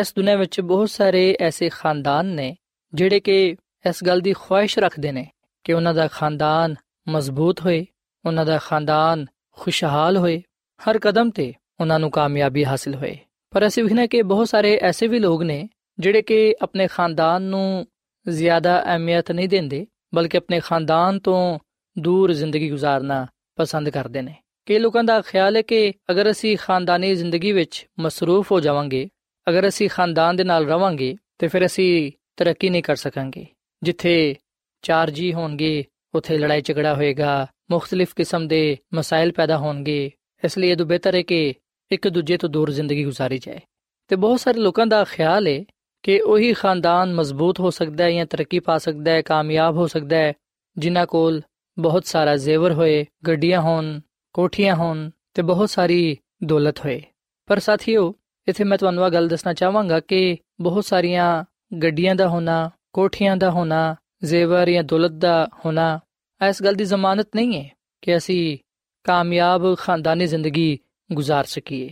ਇਸ 0.00 0.14
ਦੁਨੀਆਂ 0.16 0.36
ਵਿੱਚ 0.36 0.60
ਬਹੁਤ 0.60 0.90
ਸਾਰੇ 0.90 1.36
ਐਸੇ 1.40 1.68
ਖਾਨਦਾਨ 1.68 2.26
ਨੇ 2.26 2.56
ਜਿਹੜੇ 2.94 3.20
ਕਿ 3.20 3.56
ਇਸ 3.88 4.04
ਗੱਲ 4.04 4.20
ਦੀ 4.20 4.32
ਖੁਆਇਸ਼ 4.32 4.78
ਰੱਖਦੇ 4.78 5.12
ਨੇ 5.12 5.30
ਕਿ 5.64 5.72
ਉਹਨਾਂ 5.72 5.94
ਦਾ 5.94 6.08
ਖਾਨਦਾਨ 6.08 6.74
ਮਜ਼ਬੂਤ 7.08 7.60
ਹੋਏ, 7.60 7.86
ਉਹਨਾਂ 8.24 8.46
ਦਾ 8.46 8.58
ਖਾਨਦਾਨ 8.58 9.26
ਖੁਸ਼ਹਾਲ 9.52 10.16
ਹੋਏ, 10.16 10.42
ਹਰ 10.80 10.98
ਕਦਮ 10.98 11.30
ਤੇ 11.30 11.54
ਉਹਨਾਂ 11.80 11.98
ਨੂੰ 11.98 12.10
ਕਾਮਯਾਬੀ 12.10 12.64
ਹਾਸਲ 12.64 12.94
ਹੋਏ। 12.94 13.18
ਪਰ 13.50 13.66
ਅਸੀਂ 13.66 13.84
ਵਿਖਨੇ 13.84 14.08
ਕਿ 14.08 14.22
ਬਹੁਤ 14.22 14.48
ਸਾਰੇ 14.48 14.78
ਐਸੇ 14.82 15.06
ਵੀ 15.06 15.18
ਲੋਕ 15.18 15.42
ਨੇ 15.42 15.68
ਜਿਹੜੇ 15.98 16.22
ਕਿ 16.22 16.54
ਆਪਣੇ 16.62 16.86
ਖਾਨਦਾਨ 16.86 17.42
ਨੂੰ 17.42 17.86
ਜ਼ਿਆਦਾ 18.30 18.84
ਅਹਿਮੀਅਤ 18.84 19.32
ਨਹੀਂ 19.32 19.48
ਦਿੰਦੇ, 19.48 19.86
ਬਲਕਿ 20.14 20.36
ਆਪਣੇ 20.36 20.60
ਖਾਨਦਾਨ 20.60 21.18
ਤੋਂ 21.18 21.58
ਦੂਰ 21.98 22.32
ਜ਼ਿੰਦਗੀ 22.32 22.72
گزارਨਾ 22.72 23.26
ਪਸੰਦ 23.56 23.88
ਕਰਦੇ 23.88 24.22
ਨੇ। 24.22 24.34
ਕਈ 24.66 24.78
ਲੋਕਾਂ 24.78 25.04
ਦਾ 25.04 25.20
ਖਿਆਲ 25.20 25.56
ਹੈ 25.56 25.62
ਕਿ 25.62 25.92
ਅਗਰ 26.10 26.30
ਅਸੀਂ 26.30 26.56
ਖਾਨਦਾਨੀ 26.56 27.14
ਜ਼ਿੰਦਗੀ 27.14 27.52
ਵਿੱਚ 27.52 27.86
ਮਸਰੂਫ 28.00 28.52
ਹੋ 28.52 28.60
ਜਾਵਾਂਗੇ, 28.60 29.08
ਅਗਰ 29.48 29.68
ਅਸੀਂ 29.68 29.88
ਖਾਨਦਾਨ 29.88 30.36
ਦੇ 30.36 30.44
ਨਾਲ 30.44 30.66
ਰਵਾਂਗੇ, 30.66 31.16
ਤੇ 31.38 31.48
ਫਿਰ 31.48 31.66
ਅਸੀਂ 31.66 32.12
ਤਰੱਕੀ 32.36 32.70
ਨਹੀਂ 32.70 32.82
ਕਰ 32.82 32.96
ਸਕਾਂਗੇ। 32.96 33.46
ਜਿੱਥੇ 33.82 34.36
ਚਾਰ 34.82 35.10
ਜੀ 35.10 35.32
ਹੋਣਗੇ, 35.32 35.84
ਉਥੇ 36.14 36.38
ਲੜਾਈ 36.38 36.60
ਝਗੜਾ 36.60 36.94
ਹੋਏਗਾ 36.94 37.46
ਮੁxtਲਿਫ 37.70 38.14
ਕਿਸਮ 38.14 38.48
ਦੇ 38.48 38.78
ਮਸਾਇਲ 38.94 39.32
ਪੈਦਾ 39.32 39.58
ਹੋਣਗੇ, 39.58 40.12
ਇਸ 40.44 40.58
ਲਈ 40.58 40.68
ਇਹ 40.68 40.76
ਤੋਂ 40.76 40.86
ਬਿਹਤਰ 40.86 41.14
ਹੈ 41.14 41.22
ਕਿ 41.22 41.54
ਇੱਕ 41.92 42.08
ਦੂਜੇ 42.08 42.36
ਤੋਂ 42.36 42.48
ਦੂਰ 42.48 42.70
ਜ਼ਿੰਦਗੀ 42.70 43.06
گزارੀ 43.06 43.38
ਜਾਏ। 43.38 43.60
ਤੇ 44.08 44.16
ਬਹੁਤ 44.16 44.40
ਸਾਰੇ 44.40 44.58
ਲੋਕਾਂ 44.58 44.86
ਦਾ 44.86 45.04
ਖਿਆਲ 45.04 45.46
ਹੈ 45.46 45.64
ਕਿ 46.03 46.19
ਉਹੀ 46.19 46.53
ਖਾਨਦਾਨ 46.53 47.13
ਮਜ਼ਬੂਤ 47.13 47.59
ਹੋ 47.59 47.69
ਸਕਦਾ 47.69 48.03
ਹੈ 48.03 48.11
ਜਾਂ 48.11 48.25
ਤਰੱਕੀ 48.25 48.59
ਪਾ 48.59 48.77
ਸਕਦਾ 48.77 49.11
ਹੈ 49.11 49.21
ਕਾਮਯਾਬ 49.21 49.77
ਹੋ 49.77 49.87
ਸਕਦਾ 49.87 50.17
ਹੈ 50.17 50.33
ਜਿਨ੍ਹਾਂ 50.77 51.05
ਕੋਲ 51.05 51.41
ਬਹੁਤ 51.77 52.05
ਸਾਰਾ 52.05 52.35
ਜ਼ੇਵਰ 52.35 52.73
ਹੋਏ 52.73 53.05
ਗੱਡੀਆਂ 53.27 53.61
ਹੋਣ 53.61 53.99
ਕੋਠੀਆਂ 54.35 54.75
ਹੋਣ 54.75 55.09
ਤੇ 55.33 55.41
ਬਹੁਤ 55.41 55.69
ਸਾਰੀ 55.69 56.17
ਦੌਲਤ 56.43 56.79
ਹੋਏ 56.85 57.01
ਪਰ 57.49 57.59
ਸਾਥੀਓ 57.59 58.13
ਇਥੇ 58.47 58.63
ਮੈਂ 58.63 58.77
ਤੁਹਾਨੂੰ 58.77 59.05
ਇਹ 59.05 59.11
ਗੱਲ 59.11 59.27
ਦੱਸਣਾ 59.27 59.53
ਚਾਹਾਂਗਾ 59.53 59.99
ਕਿ 59.99 60.37
ਬਹੁਤ 60.61 60.85
ਸਾਰੀਆਂ 60.85 61.43
ਗੱਡੀਆਂ 61.81 62.15
ਦਾ 62.15 62.27
ਹੋਣਾ 62.27 62.69
ਕੋਠੀਆਂ 62.93 63.37
ਦਾ 63.37 63.49
ਹੋਣਾ 63.51 63.95
ਜ਼ੇਵਰ 64.23 64.69
ਜਾਂ 64.69 64.83
ਦੌਲਤ 64.83 65.11
ਦਾ 65.11 65.47
ਹੋਣਾ 65.65 65.99
ਇਸ 66.41 66.63
ਗੱਲ 66.63 66.75
ਦੀ 66.75 66.83
ਜ਼ਮਾਨਤ 66.83 67.35
ਨਹੀਂ 67.35 67.63
ਹੈ 67.63 67.69
ਕਿ 68.01 68.17
ਅਸੀਂ 68.17 68.57
ਕਾਮਯਾਬ 69.05 69.75
ਖਾਨਦਾਨੀ 69.75 70.25
ਜ਼ਿੰਦਗੀ 70.25 70.77
گزار 71.09 71.43
ਸਕੀਏ 71.43 71.91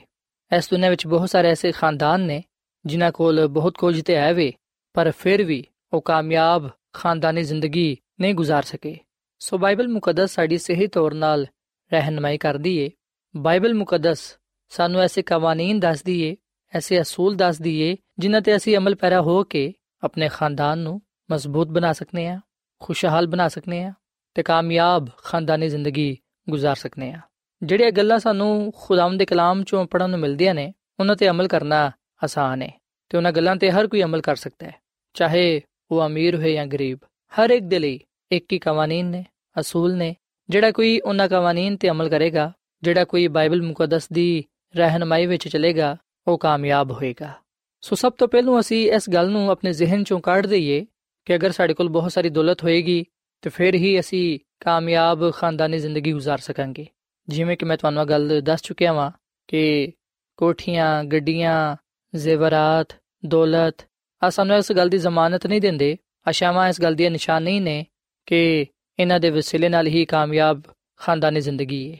ਇਸ 0.51 0.69
ਦੁਨੀਆਂ 0.69 0.89
ਵਿੱਚ 0.89 1.07
ਬਹੁਤ 1.07 1.29
ਸਾਰੇ 1.29 1.49
ਐਸੇ 1.49 1.71
ਖਾਨਦਾਨ 1.71 2.21
ਨੇ 2.21 2.43
ਜਿਨ੍ਹਾਂ 2.87 3.11
ਕੋਲ 3.11 3.47
ਬਹੁਤ 3.47 3.77
ਕੁਝ 3.77 4.01
ਤੇ 4.01 4.15
ਹੈ 4.15 4.33
ਵੇ 4.33 4.53
ਪਰ 4.93 5.11
ਫਿਰ 5.11 5.43
ਵੀ 5.43 5.65
ਉਹ 5.93 6.01
ਕਾਮਯਾਬ 6.01 6.69
ਖਾਨਦਾਨੀ 6.93 7.43
ਜ਼ਿੰਦਗੀ 7.43 7.97
ਨਹੀਂ 8.21 8.35
گزار 8.35 8.61
ਸਕੇ 8.65 8.99
ਸੋ 9.39 9.57
ਬਾਈਬਲ 9.57 9.87
ਮੁਕੱਦਸ 9.87 10.31
ਸਾਡੀ 10.31 10.57
ਸਹੀ 10.57 10.87
ਤੌਰ 10.87 11.13
ਨਾਲ 11.13 11.47
ਰਹਿਨਮਾਈ 11.93 12.37
ਕਰਦੀ 12.37 12.77
ਏ 12.77 12.89
ਬਾਈਬਲ 13.37 13.73
ਮੁਕੱਦਸ 13.73 14.37
ਸਾਨੂੰ 14.69 15.01
ਐਸੇ 15.01 15.21
ਕਾਨੂੰਨ 15.21 15.79
ਦੱਸਦੀ 15.79 16.21
ਏ 16.21 16.35
ਐਸੇ 16.75 17.01
ਅਸੂਲ 17.01 17.35
ਦੱਸ 17.35 17.61
ਦਈਏ 17.61 17.97
ਜਿਨ੍ਹਾਂ 18.19 18.41
ਤੇ 18.41 18.55
ਅਸੀਂ 18.55 18.77
ਅਮਲ 18.77 18.95
ਪੈਰਾ 18.95 19.21
ਹੋ 19.21 19.43
ਕੇ 19.43 19.73
ਆਪਣੇ 20.03 20.29
ਖਾਨਦਾਨ 20.29 20.79
ਨੂੰ 20.79 21.01
ਮਜ਼ਬੂਤ 21.31 21.67
ਬਣਾ 21.67 21.93
ਸਕਨੇ 21.93 22.27
ਆ 22.27 22.39
ਖੁਸ਼ਹਾਲ 22.79 23.27
ਬਣਾ 23.27 23.47
ਸਕਨੇ 23.47 23.83
ਆ 23.83 23.93
ਤੇ 24.33 24.43
ਕਾਮਯਾਬ 24.43 25.09
ਖਾਨਦਾਨੀ 25.17 25.69
ਜ਼ਿੰਦਗੀ 25.69 26.17
گزار 26.53 26.75
ਸਕਨੇ 26.75 27.11
ਆ 27.11 27.19
ਜਿਹੜੀਆਂ 27.63 27.91
ਗੱਲਾਂ 27.91 28.19
ਸਾਨੂੰ 28.19 28.73
ਖੁਦਾਵੰਦ 28.75 29.19
ਦੇ 29.19 29.25
ਕਲਾਮ 29.25 29.63
ਚੋਂ 29.63 29.85
ਪੜਨ 29.85 30.09
ਨੂੰ 30.09 30.19
ਮਿਲਦੀਆਂ 30.19 30.55
ਨੇ 30.55 30.73
ਉਹਨਾਂ 30.99 31.15
ਤੇ 31.15 31.29
ਅਮਲ 31.29 31.47
ਕਰਨਾ 31.47 31.91
ਆਸਾਨ 32.23 32.61
ਹੈ 32.61 32.71
ਤੇ 33.09 33.17
ਉਹਨਾਂ 33.17 33.31
ਗੱਲਾਂ 33.31 33.55
ਤੇ 33.55 33.71
ਹਰ 33.71 33.87
ਕੋਈ 33.87 34.03
ਅਮਲ 34.03 34.21
ਕਰ 34.21 34.35
ਸਕਦਾ 34.35 34.67
ਹੈ 34.67 34.73
ਚਾਹੇ 35.13 35.61
ਉਹ 35.91 36.05
ਅਮੀਰ 36.05 36.35
ਹੋਵੇ 36.35 36.53
ਜਾਂ 36.53 36.65
ਗਰੀਬ 36.65 36.97
ਹਰ 37.39 37.49
ਇੱਕ 37.49 37.65
ਦੇ 37.65 37.79
ਲਈ 37.79 37.99
ਇੱਕ 38.31 38.53
ਹੀ 38.53 38.59
ਕਾਨੂੰਨ 38.59 39.05
ਨੇ 39.05 39.25
ਅਸੂਲ 39.59 39.95
ਨੇ 39.95 40.15
ਜਿਹੜਾ 40.49 40.71
ਕੋਈ 40.71 40.99
ਉਹਨਾਂ 40.99 41.29
ਕਾਨੂੰਨ 41.29 41.77
ਤੇ 41.77 41.89
ਅਮਲ 41.89 42.09
ਕਰੇਗਾ 42.09 42.51
ਜਿਹੜਾ 42.83 43.05
ਕੋਈ 43.05 43.27
ਬਾਈਬਲ 43.27 43.61
ਮੁਕੱਦਸ 43.61 44.07
ਦੀ 44.13 44.43
ਰਹਿਨਮਾਈ 44.75 45.25
ਵਿੱਚ 45.25 45.47
ਚੱਲੇਗਾ 45.47 45.97
ਉਹ 46.27 46.37
ਕਾਮਯਾਬ 46.37 46.91
ਹੋਏਗਾ 46.91 47.33
ਸੋ 47.81 47.95
ਸਭ 47.95 48.11
ਤੋਂ 48.11 48.27
ਪਹਿਲਾਂ 48.27 48.59
ਅਸੀਂ 48.59 48.91
ਇਸ 48.91 49.09
ਗੱਲ 49.09 49.29
ਨੂੰ 49.29 49.51
ਆਪਣੇ 49.51 49.73
ਜ਼ਿਹਨ 49.73 50.03
ਚੋਂ 50.03 50.19
ਕੱਢ 50.19 50.47
ਦਈਏ 50.47 50.85
ਕਿ 51.25 51.35
ਅਗਰ 51.35 51.51
ਸਾਡੇ 51.51 51.73
ਕੋਲ 51.73 51.89
ਬਹੁਤ 51.89 52.11
ਸਾਰੀ 52.11 52.29
ਦੌਲਤ 52.29 52.63
ਹੋਏਗੀ 52.63 53.05
ਤੇ 53.41 53.49
ਫਿਰ 53.49 53.75
ਹੀ 53.75 53.99
ਅਸੀਂ 53.99 54.39
ਕਾਮਯਾਬ 54.59 55.31
ਖਾਨਦਾਨੀ 55.31 55.79
ਜ਼ਿੰਦਗੀ 55.79 56.13
گزار 56.13 56.37
ਸਕਾਂਗੇ 56.37 56.85
ਜਿਵੇਂ 57.29 57.57
ਕਿ 57.57 57.65
ਮੈਂ 57.65 57.77
ਤੁਹਾਨੂੰ 57.77 58.01
ਇਹ 58.01 58.07
ਗੱਲ 58.07 58.41
ਦੱਸ 58.41 58.61
ਚੁੱਕਿਆ 58.61 58.93
ਹਾਂ 58.93 59.11
ਕਿ 59.47 59.91
ਕੋਠੀਆਂ 60.37 61.03
ਗੱਡੀਆਂ 61.03 61.75
ਜ਼ੇਵਰਾਤ 62.15 62.96
ਦੌਲਤ। 63.26 63.86
ਆ 64.22 64.30
ਸਾਨੂੰ 64.30 64.56
ਇਸ 64.56 64.72
ਗੱਲ 64.72 64.88
ਦੀ 64.88 64.98
ਜ਼ਮਾਨਤ 64.98 65.46
ਨਹੀਂ 65.46 65.60
ਦਿੰਦੇ। 65.60 65.96
ਅਸ਼ਾਵਾਂ 66.30 66.68
ਇਸ 66.68 66.80
ਗੱਲ 66.82 66.94
ਦੀ 66.94 67.08
ਨਿਸ਼ਾਨ 67.08 67.42
ਨਹੀਂ 67.42 67.60
ਨੇ 67.62 67.86
ਕਿ 68.26 68.66
ਇਹਨਾਂ 68.98 69.20
ਦੇ 69.20 69.30
ਵਸੀਲੇ 69.30 69.68
ਨਾਲ 69.68 69.86
ਹੀ 69.86 70.04
ਕਾਮਯਾਬ 70.04 70.62
ਖਾਨਦਾਨੀ 70.96 71.40
ਜ਼ਿੰਦਗੀ 71.40 71.92
ਹੈ 71.92 71.98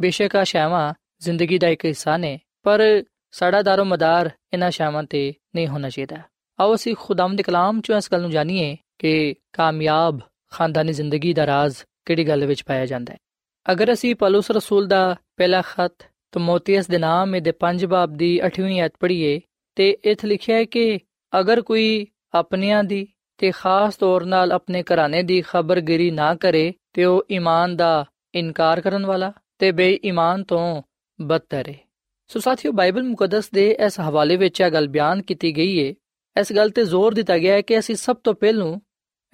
ਬੇਸ਼ੱਕ 0.00 0.36
ਆ 0.36 0.44
ਸ਼ਾਵਾਂ 0.44 0.94
ਜ਼ਿੰਦਗੀ 1.20 1.58
ਦਾ 1.58 1.68
ਇੱਕ 1.68 1.84
ਹਿੱਸਾ 1.84 2.16
ਨੇ, 2.16 2.38
ਪਰ 2.62 3.04
ਸਾਡਾ 3.30 3.62
ਦਾਰੋ 3.62 3.84
ਮਦਾਰ 3.84 4.30
ਇਹਨਾਂ 4.52 4.70
ਸ਼ਾਵਾਂ 4.70 5.02
ਤੇ 5.02 5.34
ਨਹੀਂ 5.54 5.68
ਹੋਣਾ 5.68 5.88
ਚਾਹੀਦਾ। 5.88 6.16
ਆਓ 6.60 6.74
ਅਸੀਂ 6.74 6.94
ਖੁਦਾਮ 6.98 7.36
ਦੇ 7.36 7.42
ਕਲਾਮ 7.42 7.80
ਚੋਂ 7.80 7.96
ਇਸ 7.96 8.08
ਗੱਲ 8.12 8.20
ਨੂੰ 8.20 8.30
ਜਾਣੀਏ 8.30 8.76
ਕਿ 8.98 9.34
ਕਾਮਯਾਬ 9.52 10.20
ਖਾਨਦਾਨੀ 10.50 10.92
ਜ਼ਿੰਦਗੀ 10.92 11.34
ਦਾ 11.34 11.46
ਰਾਜ਼ 11.46 11.76
ਕਿਹੜੀ 12.04 12.28
ਗੱਲ 12.28 12.46
ਵਿੱਚ 12.46 12.64
ਪਾਇਆ 12.64 12.86
ਜਾਂਦਾ 12.86 13.12
ਹੈ। 13.12 13.18
ਅਗਰ 13.72 13.92
ਅਸੀਂ 13.92 14.14
ਪਲੂਸ 14.14 14.50
ਰਸੂਲ 14.50 14.86
ਦਾ 14.86 15.16
ਪਹਿਲਾ 15.36 15.62
ਖਤ 15.62 16.06
ਤਮੋਥੀਅਸ 16.32 16.86
ਦੇ 16.86 16.98
ਨਾਮ 16.98 17.42
ਦੇ 17.42 17.52
5 17.60 17.86
ਬਾਬ 17.86 18.16
ਦੀ 18.16 18.40
8ਵੀਂ 18.46 18.80
ਆਇਤ 18.80 18.92
ਪੜ੍ਹੀਏ 19.00 19.40
ਤੇ 19.78 19.96
ਇੱਥੇ 20.04 20.28
ਲਿਖਿਆ 20.28 20.56
ਹੈ 20.56 20.64
ਕਿ 20.64 20.98
ਅਗਰ 21.40 21.60
ਕੋਈ 21.62 22.06
ਆਪਣਿਆਂ 22.34 22.84
ਦੀ 22.84 23.06
ਤੇ 23.38 23.50
ਖਾਸ 23.50 23.96
ਤੌਰ 23.96 24.24
ਨਾਲ 24.24 24.52
ਆਪਣੇ 24.52 24.82
ਘਰਾਣੇ 24.82 25.22
ਦੀ 25.22 25.40
ਖਬਰਗਿਰੀ 25.40 26.10
ਨਾ 26.10 26.34
ਕਰੇ, 26.34 26.72
ਤੇ 26.92 27.04
ਉਹ 27.04 27.26
ਈਮਾਨ 27.32 27.76
ਦਾ 27.76 28.04
ਇਨਕਾਰ 28.34 28.80
ਕਰਨ 28.80 29.06
ਵਾਲਾ 29.06 29.32
ਤੇ 29.58 29.72
ਬੇਈਮਾਨ 29.72 30.42
ਤੋਂ 30.44 30.82
ਬਦਤਰ 31.20 31.68
ਹੈ। 31.68 31.74
ਸੋ 32.28 32.40
ਸਾਥੀਓ, 32.40 32.72
ਬਾਈਬਲ 32.72 33.02
ਮੁਕੱਦਸ 33.02 33.50
ਦੇ 33.50 33.70
ਇਸ 33.86 34.00
ਹਵਾਲੇ 34.00 34.36
ਵਿੱਚ 34.36 34.60
ਇਹ 34.60 34.70
ਗੱਲ 34.70 34.88
ਬਿਆਨ 34.88 35.22
ਕੀਤੀ 35.22 35.56
ਗਈ 35.56 35.88
ਹੈ 35.88 35.94
ਇਸ 36.40 36.52
ਗੱਲ 36.52 36.70
ਤੇ 36.70 36.84
ਜ਼ੋਰ 36.84 37.14
ਦਿੱਤਾ 37.14 37.38
ਗਿਆ 37.38 37.54
ਹੈ 37.54 37.60
ਕਿ 37.60 37.78
ਅਸੀਂ 37.78 37.94
ਸਭ 37.94 38.16
ਤੋਂ 38.16 38.34
ਪਹਿਲਾਂ 38.34 38.78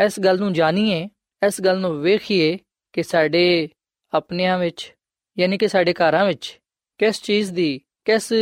ਇਸ 0.04 0.20
ਗੱਲ 0.20 0.38
ਨੂੰ 0.38 0.52
ਜਾਣੀਏ, 0.52 1.08
ਇਸ 1.46 1.60
ਗੱਲ 1.60 1.80
ਨੂੰ 1.80 2.00
ਵੇਖੀਏ 2.00 2.58
ਕਿ 2.92 3.02
ਸਾਡੇ 3.02 3.68
ਆਪਣਿਆਂ 4.12 4.58
ਵਿੱਚ, 4.58 4.94
ਯਾਨੀ 5.38 5.58
ਕਿ 5.58 5.68
ਸਾਡੇ 5.68 5.94
ਘਰਾਂ 5.94 6.26
ਵਿੱਚ 6.26 6.60
ਕਿਸ 6.98 7.22
ਚੀਜ਼ 7.22 7.52
ਦੀ, 7.52 7.80
ਕਿਸ 8.04 8.32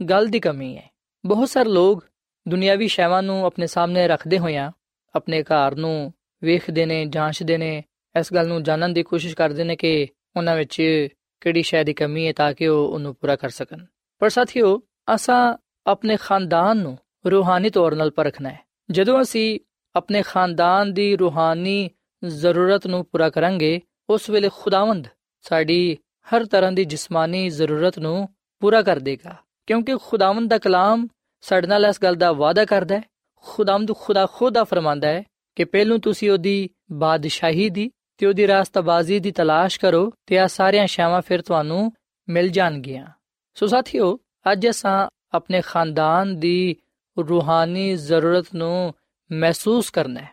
ਗੱਲ 0.00 0.26
ਦੀ 0.26 0.40
ਕਮੀ 0.40 0.76
ਹੈ। 0.76 0.91
ਬਹੁਤ 1.24 1.48
ਸਾਰੇ 1.48 1.68
ਲੋਕ 1.68 2.04
ਦੁਨਿਆਵੀ 2.48 2.88
ਸ਼ੈਵਾਂ 2.88 3.22
ਨੂੰ 3.22 3.46
ਆਪਣੇ 3.46 3.66
ਸਾਹਮਣੇ 3.66 4.08
ਰੱਖਦੇ 4.08 4.38
ਹੋਇਆਂ 4.38 4.72
ਆਪਣੇ 5.14 5.42
ਘਰ 5.42 5.74
ਨੂੰ 5.74 6.12
ਵੇਖਦੇ 6.44 6.86
ਨੇ, 6.86 7.04
ਜਾਂਚਦੇ 7.04 7.58
ਨੇ। 7.58 7.84
ਇਸ 8.18 8.32
ਗੱਲ 8.34 8.48
ਨੂੰ 8.48 8.62
ਜਾਣਨ 8.62 8.92
ਦੀ 8.92 9.02
ਕੋਸ਼ਿਸ਼ 9.02 9.36
ਕਰਦੇ 9.36 9.64
ਨੇ 9.64 9.76
ਕਿ 9.76 10.08
ਉਹਨਾਂ 10.36 10.56
ਵਿੱਚ 10.56 11.06
ਕਿਹੜੀ 11.40 11.62
ਸ਼ੈ 11.62 11.84
ਦੀ 11.84 11.92
ਕਮੀ 11.92 12.26
ਹੈ 12.26 12.32
ਤਾਂ 12.32 12.52
ਕਿ 12.52 12.68
ਉਹ 12.68 12.88
ਉਹਨੂੰ 12.88 13.14
ਪੂਰਾ 13.14 13.36
ਕਰ 13.36 13.48
ਸਕਣ। 13.48 13.84
ਪਰ 14.18 14.28
ਸਾਥੀਓ, 14.28 14.82
ਅਸਾਂ 15.14 15.56
ਆਪਣੇ 15.86 16.16
ਖਾਨਦਾਨ 16.16 16.76
ਨੂੰ 16.76 16.98
ਰੂਹਾਨੀ 17.26 17.70
ਤੌਰ 17.70 17.92
'ਤੇ 17.92 18.10
ਪਰਖਣਾ 18.10 18.48
ਹੈ। 18.48 18.60
ਜਦੋਂ 18.90 19.22
ਅਸੀਂ 19.22 19.60
ਆਪਣੇ 19.96 20.22
ਖਾਨਦਾਨ 20.22 20.92
ਦੀ 20.92 21.16
ਰੂਹਾਨੀ 21.16 21.90
ਜ਼ਰੂਰਤ 22.24 22.86
ਨੂੰ 22.86 23.04
ਪੂਰਾ 23.04 23.30
ਕਰਾਂਗੇ, 23.30 23.80
ਉਸ 24.10 24.30
ਵੇਲੇ 24.30 24.50
ਖੁਦਾਵੰਦ 24.54 25.08
ਸਾਡੀ 25.42 25.98
ਹਰ 26.26 26.44
ਤਰ੍ਹਾਂ 26.44 26.72
ਦੀ 26.72 26.84
ਜਿਸਮਾਨੀ 26.84 27.48
ਜ਼ਰੂਰਤ 27.48 27.98
ਨੂੰ 27.98 28.28
ਪੂਰਾ 28.60 28.82
ਕਰ 28.82 28.98
ਦੇਗਾ। 28.98 29.36
ਕਿਉਂਕਿ 29.66 29.96
ਖੁਦਾਵੰਦ 29.96 30.50
ਦਾ 30.50 30.58
ਕਲਾਮ 30.58 31.08
ਸਾਡੇ 31.40 31.66
ਨਾਲ 31.66 31.84
ਇਸ 31.84 32.02
ਗੱਲ 32.02 32.14
ਦਾ 32.14 32.32
ਵਾਅਦਾ 32.32 32.64
ਕਰਦਾ 32.64 32.96
ਹੈ, 32.96 33.02
ਖੁਦਾਵੰਦ 33.36 33.92
ਖੁਦਾ 33.96 34.26
ਖੁਦਾ 34.26 34.64
ਫਰਮਾਂਦਾ 34.64 35.08
ਹੈ 35.08 35.24
ਕਿ 35.56 35.64
ਪਹਿਲੋਂ 35.64 35.98
ਤੁਸੀਂ 35.98 36.30
ਉਹਦੀ 36.30 36.70
ਬਾਦਸ਼ਾਹੀ 36.92 37.70
ਦੀ 37.70 37.90
ਤੇ 38.18 38.26
ਉਹਦੀ 38.26 38.46
ਰਾਸਤਾਬਾਜ਼ੀ 38.46 39.18
ਦੀ 39.18 39.30
ਤਲਾਸ਼ 39.30 39.80
ਕਰੋ 39.80 40.12
ਤੇ 40.26 40.38
ਆ 40.38 40.46
ਸਾਰੀਆਂ 40.46 40.86
ਸ਼ਾਵਾਂ 40.86 41.22
ਫਿਰ 41.22 41.42
ਤੁਹਾਨੂੰ 41.42 41.92
ਮਿਲ 42.28 42.48
ਜਾਣਗੀਆਂ। 42.48 43.06
ਸੋ 43.54 43.66
ਸਾਥੀਓ, 43.66 44.18
ਅੱਜ 44.52 44.68
ਅਸਾਂ 44.68 45.08
ਆਪਣੇ 45.34 45.60
ਖਾਨਦਾਨ 45.60 46.40
ਦੀ 46.40 46.76
ਰੂਹਾਨੀ 47.18 47.96
ਜ਼ਰੂਰਤ 47.96 48.46
ਨੂੰ 48.54 48.94
ਮਹਿਸੂਸ 49.32 49.90
ਕਰਨਾ 49.90 50.20
ਹੈ। 50.20 50.30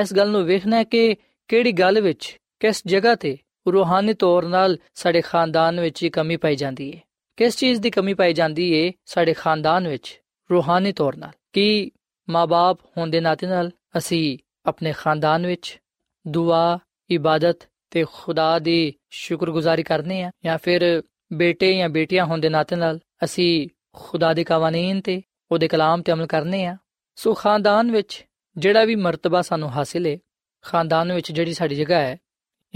ਇਸ 0.00 0.14
ਗੱਲ 0.14 0.30
ਨੂੰ 0.30 0.44
ਵੇਖਣਾ 0.44 0.76
ਹੈ 0.76 0.84
ਕਿ 0.84 1.16
ਕਿਹੜੀ 1.48 1.72
ਗੱਲ 1.72 2.00
ਵਿੱਚ, 2.00 2.38
ਕਿਸ 2.60 2.82
ਜਗ੍ਹਾ 2.86 3.14
ਤੇ 3.14 3.38
ਰੂਹਾਨੀ 3.72 4.14
ਤੌਰ 4.14 4.44
'ਤੇ 4.44 4.76
ਸਾਡੇ 4.94 5.20
ਖਾਨਦਾਨ 5.20 5.80
ਵਿੱਚ 5.80 6.06
ਕਮੀ 6.06 6.36
ਪਾਈ 6.36 6.56
ਜਾਂਦੀ 6.56 6.96
ਹੈ। 6.96 7.00
ਕਿਸ 7.38 7.56
ਚੀਜ਼ 7.56 7.80
ਦੀ 7.80 7.90
ਕਮੀ 7.90 8.14
ਪਾਈ 8.14 8.32
ਜਾਂਦੀ 8.32 8.86
ਹੈ 8.86 8.92
ਸਾਡੇ 9.04 9.34
ਖਾਨਦਾਨ 9.34 9.88
ਵਿੱਚ 9.88 10.20
ਰੂਹਾਨੀ 10.50 10.92
ਤੌਰ 10.92 11.12
'ਤੇ 11.14 11.30
ਕਿ 11.52 11.90
ਮਾਪੇ 12.28 12.90
ਹੋਣ 12.96 13.10
ਦੇ 13.10 13.20
ਨਾਤੇ 13.20 13.46
ਨਾਲ 13.46 13.70
ਅਸੀਂ 13.98 14.38
ਆਪਣੇ 14.66 14.92
ਖਾਨਦਾਨ 14.92 15.46
ਵਿੱਚ 15.46 15.80
ਦੁਆ, 16.28 16.78
ਇਬਾਦਤ 17.10 17.58
ਤੇ 17.90 18.04
ਖੁਦਾ 18.12 18.58
ਦੀ 18.58 18.94
ਸ਼ੁਕਰਗੁਜ਼ਾਰੀ 19.10 19.82
ਕਰਨੇ 19.82 20.22
ਆ? 20.22 20.30
ਜਾਂ 20.44 20.58
ਫਿਰ 20.58 21.02
ਬੇਟੇ 21.32 21.76
ਜਾਂ 21.76 21.88
ਬੇਟੀਆਂ 21.88 22.24
ਹੋਣ 22.24 22.38
ਦੇ 22.38 22.48
ਨਾਤੇ 22.48 22.76
ਨਾਲ 22.76 23.00
ਅਸੀਂ 23.24 23.68
ਖੁਦਾ 23.92 24.34
ਦੇ 24.34 24.44
ਕਾਨੂੰਨ 24.44 25.00
ਤੇ 25.00 25.22
ਉਹਦੇ 25.52 25.68
ਕਲਾਮ 25.68 26.02
ਤੇ 26.02 26.12
ਅਮਲ 26.12 26.26
ਕਰਨੇ 26.26 26.66
ਆ? 26.66 26.76
ਸੋ 27.14 27.34
ਖਾਨਦਾਨ 27.34 27.90
ਵਿੱਚ 27.90 28.26
ਜਿਹੜਾ 28.56 28.84
ਵੀ 28.84 28.94
ਮਰਤਬਾ 28.94 29.42
ਸਾਨੂੰ 29.42 29.70
ਹਾਸਿਲ 29.70 30.06
ਹੈ 30.06 30.18
ਖਾਨਦਾਨ 30.62 31.12
ਵਿੱਚ 31.12 31.32
ਜਿਹੜੀ 31.32 31.54
ਸਾਡੀ 31.54 31.74
ਜਗ੍ਹਾ 31.74 31.98
ਹੈ, 31.98 32.16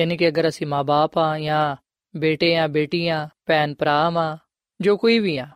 ਯਾਨੀ 0.01 0.17
ਕਿ 0.17 0.29
ਅਗਰ 0.29 0.49
ਅਸੀਂ 0.49 0.67
ਮਾਪੇ 0.67 1.21
ਆ 1.21 1.39
ਜਾਂ 1.39 1.77
ਬੇਟੇ 2.19 2.57
ਆ 2.57 2.67
ਬੇਟੀਆਂ 2.67 3.29
ਭੈਣ 3.47 3.75
ਭਰਾ 3.75 4.11
ਆ 4.11 4.39
ਜੋ 4.83 4.97
ਕੋਈ 4.97 5.19
ਵੀ 5.19 5.39
ਆ। 5.39 5.47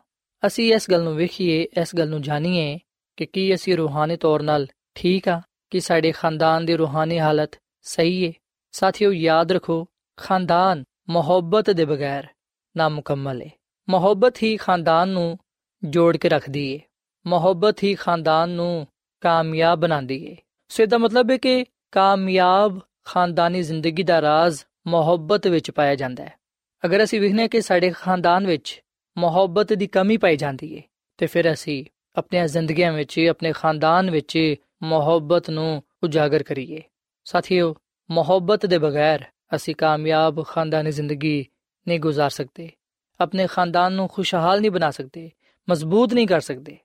ਅਸੀਂ 0.46 0.74
ਇਸ 0.74 0.90
ਗੱਲ 0.90 1.02
ਨੂੰ 1.02 1.16
ਵੇਖੀਏ, 1.16 1.62
ਇਸ 1.62 1.96
ਗੱਲ 1.96 2.08
ਨੂੰ 2.08 2.22
ਜਾਣੀਏ 2.22 2.78
ਕਿ 3.16 3.26
ਕੀ 3.26 3.54
ਅਸੀਂ 3.54 3.76
ਰੂਹਾਨੀ 3.76 4.16
ਤੌਰ 4.16 4.40
'ਤੇ 4.40 4.66
ਠੀਕ 4.94 5.28
ਆ, 5.28 5.42
ਕਿ 5.70 5.80
ਸਾਡੇ 5.80 6.12
ਖਾਨਦਾਨ 6.12 6.66
ਦੀ 6.66 6.76
ਰੂਹਾਨੀ 6.76 7.18
ਹਾਲਤ 7.18 7.50
ਸਹੀ 7.82 8.26
ਹੈ 8.26 8.32
ਸਾਥੀਓ, 8.72 9.12
ਯਾਦ 9.12 9.52
ਰੱਖੋ, 9.52 9.86
ਖਾਨਦਾਨ 10.16 10.84
ਮੁਹੱਬਤ 11.08 11.70
ਦੇ 11.70 11.84
ਬਗੈਰ 11.84 12.26
ਨਾਮੁਕੰਮਲ 12.76 13.42
ਹੈ 13.42 13.50
ਮੁਹੱਬਤ 13.88 14.42
ਹੀ 14.42 14.56
ਖਾਨਦਾਨ 14.56 15.08
ਨੂੰ 15.08 15.38
ਜੋੜ 15.84 16.16
ਕੇ 16.16 16.28
ਰੱਖਦੀ 16.28 16.74
ਹੈ 16.74 16.80
ਮੁਹੱਬਤ 17.26 17.82
ਹੀ 17.82 17.94
ਖਾਨਦਾਨ 17.94 18.48
ਨੂੰ 18.48 18.86
ਕਾਮਯਾਬ 19.20 19.80
ਬਣਾਉਂਦੀ 19.80 20.30
ਹੈ 20.30 20.36
ਸੋ 20.68 20.82
ਇਹਦਾ 20.82 20.98
ਮਤਲਬ 20.98 21.30
ਹੈ 21.30 21.36
ਕਿ 21.36 21.64
ਕਾਮਯਾਬ 21.92 22.80
ਖਾਨਦਾਨੀ 23.04 23.62
ਜ਼ਿੰਦਗੀ 23.62 24.02
ਦਾ 24.02 24.22
ਰਾਜ਼ 24.22 24.62
ਮੁਹੱਬਤ 24.86 25.46
ਵਿੱਚ 25.46 25.70
ਪਾਇਆ 25.70 25.94
ਜਾਂਦਾ 25.94 26.24
ਹੈ। 26.24 26.32
ਅਗਰ 26.84 27.04
ਅਸੀਂ 27.04 27.20
ਵਿਖਨੇ 27.20 27.48
ਕਿ 27.48 27.60
ਸਾਡੇ 27.60 27.90
ਖਾਨਦਾਨ 27.90 28.46
ਵਿੱਚ 28.46 28.82
ਮੁਹੱਬਤ 29.17 29.73
ਦੀ 29.73 29.87
ਕਮੀ 29.87 30.17
ਪਾਈ 30.17 30.37
ਜਾਂਦੀ 30.37 30.77
ਹੈ 30.77 30.81
ਤੇ 31.17 31.25
ਫਿਰ 31.25 31.51
ਅਸੀਂ 31.53 31.85
ਆਪਣੀਆਂ 32.17 32.47
ਜ਼ਿੰਦਗੀਆਂ 32.47 32.91
ਵਿੱਚ 32.93 33.19
ਆਪਣੇ 33.29 33.51
ਖਾਨਦਾਨ 33.51 34.09
ਵਿੱਚ 34.11 34.55
ਮੁਹੱਬਤ 34.83 35.49
ਨੂੰ 35.49 35.83
ਉਜਾਗਰ 36.03 36.43
ਕਰੀਏ 36.43 36.81
ਸਾਥੀਓ 37.25 37.75
ਮੁਹੱਬਤ 38.09 38.65
ਦੇ 38.65 38.77
ਬਗੈਰ 38.77 39.23
ਅਸੀਂ 39.55 39.75
ਕਾਮਯਾਬ 39.75 40.43
ਖਾਨਦਾਨੀ 40.43 40.91
ਜ਼ਿੰਦਗੀ 40.91 41.45
ਨਹੀਂ 41.87 41.99
گزار 41.99 42.29
ਸਕਦੇ 42.29 42.69
ਆਪਣੇ 43.19 43.47
ਖਾਨਦਾਨ 43.47 43.93
ਨੂੰ 43.93 44.07
ਖੁਸ਼ਹਾਲ 44.07 44.61
ਨਹੀਂ 44.61 44.71
ਬਣਾ 44.71 44.91
ਸਕਦੇ 44.91 45.31
ਮਜ਼ਬੂਤ 45.67 46.13
ਨਹੀਂ 46.13 46.27
ਕਰ 46.27 46.39
ਸਕਦੇ 46.39 46.77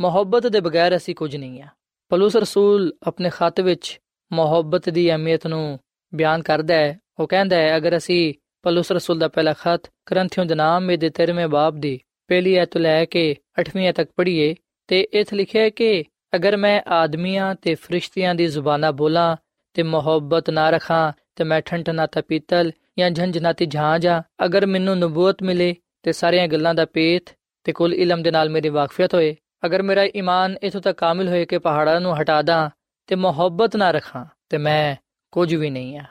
ਮੁਹੱਬਤ 0.00 0.46
ਦੇ 0.46 0.60
ਬਗੈਰ 0.60 0.96
ਅਸੀਂ 0.96 1.14
ਕੁਝ 1.14 1.36
ਨਹੀਂ 1.36 1.62
ਆ 1.62 1.68
ਪਲੂਸ 2.10 2.36
ਰਸੂਲ 2.36 2.92
ਆਪਣੇ 3.02 3.30
ਖਤ 3.30 3.60
ਵਿੱਚ 3.60 4.00
ਮੁਹੱਬਤ 4.32 4.88
ਦੀ 4.88 5.10
ਅਹਿਮੀਅਤ 5.10 5.46
ਨੂੰ 5.46 5.78
ਬਿਆਨ 6.14 6.42
ਕਰਦਾ 6.42 6.74
ਹੈ 6.74 6.98
ਉਹ 7.18 7.26
ਕਹਿੰਦਾ 7.26 7.56
ਹੈ 7.56 7.76
ਅਗਰ 7.76 7.96
ਅਸੀਂ 7.96 8.34
ਪਲੂਸ 8.63 8.91
ਰਸੂਲ 8.91 9.19
ਦਾ 9.19 9.27
ਪਹਿਲਾ 9.27 9.53
ਖਤ 9.53 9.89
ਕਰੰਥੀਓ 10.05 10.43
ਦੇ 10.43 10.55
ਨਾਮ 10.55 10.95
ਦੇ 10.95 11.11
13ਵੇਂ 11.21 11.47
ਬਾਬ 11.47 11.79
ਦੀ 11.79 11.99
ਪਹਿਲੀ 12.29 12.55
ਐਤ 12.55 12.77
ਲੈ 12.77 13.03
ਕੇ 13.05 13.35
8ਵੀਂ 13.61 13.93
ਤੱਕ 13.93 14.11
ਪੜ੍ਹੀਏ 14.17 14.55
ਤੇ 14.89 15.01
ਇਥੇ 15.13 15.35
ਲਿਖਿਆ 15.35 15.61
ਹੈ 15.61 15.69
ਕਿ 15.69 16.03
ਅਗਰ 16.35 16.57
ਮੈਂ 16.57 16.81
ਆਦਮੀਆਂ 16.91 17.53
ਤੇ 17.55 17.75
ਫਰਿਸ਼ਤਿਆਂ 17.75 18.35
ਦੀ 18.35 18.47
ਜ਼ੁਬਾਨਾਂ 18.47 18.91
ਬੋਲਾਂ 18.93 19.35
ਤੇ 19.75 19.83
ਮੁਹੱਬਤ 19.83 20.49
ਨਾ 20.49 20.69
ਰੱਖਾਂ 20.69 21.11
ਤੇ 21.35 21.43
ਮੈਂ 21.43 21.61
ਠੰਠਨਾਤਾ 21.61 22.21
ਪੀਤਲ 22.21 22.71
ਜਾਂ 22.99 23.09
ਝੰਝਨਾਤੀ 23.09 23.65
ਝਾਂਜਾ 23.65 24.21
ਅਗਰ 24.45 24.65
ਮੈਨੂੰ 24.65 24.97
ਨਬੂਤ 24.99 25.43
ਮਿਲੇ 25.43 25.75
ਤੇ 26.03 26.11
ਸਾਰੀਆਂ 26.11 26.47
ਗੱਲਾਂ 26.47 26.73
ਦਾ 26.73 26.85
ਪੇਤ 26.85 27.35
ਤੇ 27.65 27.71
ਕੁੱਲ 27.71 27.93
ਇਲਮ 27.93 28.23
ਦੇ 28.23 28.31
ਨਾਲ 28.31 28.49
ਮੇਰੀ 28.49 28.69
ਵਾਕਫੀਅਤ 28.69 29.13
ਹੋਏ 29.13 29.35
ਅਗਰ 29.65 29.81
ਮੇਰਾ 29.81 30.03
ਈਮਾਨ 30.15 30.55
ਇਥੋਂ 30.63 30.81
ਤੱਕ 30.81 30.97
ਕਾਮਿਲ 30.97 31.27
ਹੋਏ 31.27 31.45
ਕਿ 31.45 31.57
ਪਹਾੜਾਂ 31.57 31.99
ਨੂੰ 32.01 32.15
ਹਟਾ 32.21 32.41
ਦਾਂ 32.41 32.69
ਤੇ 33.09 33.15
ਮੁਹੱਬਤ 33.15 33.75
ਨਾ 33.75 33.91
ਰੱਖਾਂ 33.91 34.25
ਤੇ 34.49 34.57
ਮੈਂ 34.57 34.95
ਕੁਝ 35.33 35.53
ਵੀ 35.55 35.69
ਨਹੀਂ 35.69 35.97
ਆ 35.97 36.03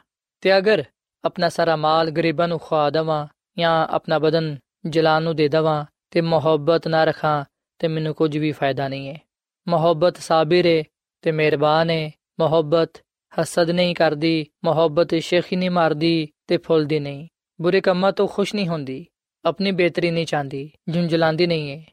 ਤੇ 0.43 0.57
ਅਗਰ 0.59 0.85
ਆਪਣਾ 1.25 1.49
ਸਾਰਾ 1.49 1.77
ਮਾਲ 1.77 2.11
ਗਰੀਬਾਂ 2.11 2.49
ਨੂੰ 2.49 2.59
ਖਵਾ 2.59 2.91
ਦਵਾਂ 2.91 3.27
ਜਾਂ 3.59 3.89
ਆਪਣਾ 3.89 4.19
ਬਦਨ 4.19 4.57
ਜਲਾਨ 4.87 5.23
ਨੂੰ 5.23 5.37
ਦੇ 5.37 5.49
ਦਵਾਂ 5.49 5.85
ਤੇ 6.11 6.21
ਮੁਹੱਬਤ 6.21 6.89
ਨਾ 6.89 7.05
ਰੱਖਾਂ, 7.05 7.45
ਤੇ 7.79 7.89
ਮੈਨੂੰ 7.89 8.15
ਕੁਝ 8.15 8.37
ਵੀ 8.39 8.53
ਫਾਇਦਾ 8.53 8.89
ਨਹੀਂ 8.89 9.09
ਹੈ। 9.09 9.21
ਮੁਹੱਬਤ 9.69 10.17
ਸਾਬਿਰ 10.17 10.67
ਹੈ 10.67 10.83
ਤੇ 11.23 11.33
ਮਿਹਰਬਾਨ 11.33 11.91
ਹੈ 11.91 12.11
ਮੁਹੱਬਤ 12.41 12.93
ਹਸਦ 13.33 13.71
ਨਹੀਂ 13.71 13.95
ਕਰਦੀ, 13.95 14.47
ਮੁਹੱਬਤ 14.65 15.15
ਸ਼ੇਖੀ 15.15 15.57
ਨਹੀਂ 15.57 15.71
ਮਾਰਦੀ 15.71 16.29
ਤੇ 16.47 16.57
ਫੁੱਲਦੀ 16.57 17.01
ਨਹੀਂ। 17.01 17.29
ਬੁਰੇ 17.61 17.81
ਕੰਮਾਂ 17.81 18.13
ਤੋਂ 18.13 18.29
ਖੁਸ਼ 18.29 18.55
ਨਹੀਂ 18.55 18.69
ਹੁੰਦੀ, 18.69 19.07
ਆਪਣੀ 19.45 19.71
ਬਿਹਤਰੀ 19.73 20.11
ਨਹੀਂ 20.11 20.27
ਚਾਹੁੰਦੀ 20.27 20.71
ਝੁੰਝਲਾਉਂਦੀ 20.95 21.47
ਨਹੀਂ 21.47 21.71
ਹੈ 21.71 21.85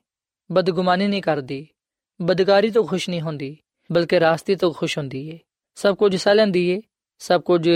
ਬਦਗੁਮਾਨੀ 0.52 1.08
ਨਹੀਂ 1.08 1.22
ਕਰਦੀ 1.22 1.68
ਬਦਕਾਰੀ 2.22 2.70
ਤੋਂ 2.72 2.84
ਖੁਸ਼ 2.84 3.10
ਨਹੀਂ 3.10 3.22
ਹੁੰਦੀ, 3.22 3.58
ਬਲਕਿ 3.92 4.20
ਰਾਸਤੇ 4.20 4.56
ਤੋਂ 4.56 4.72
ਖੁਸ਼ 4.72 4.98
ਹੁੰਦੀ 4.98 5.28
ਏ। 5.30 5.40
ਸਭ 5.76 5.96
ਕੁਝ 5.96 6.16
ਸਹ 6.16 6.30
ਲੈਂਦੀ 6.30 6.70
ਏ, 6.70 6.82
ਸਭ 7.20 7.42
ਕੁਝ 7.42 7.70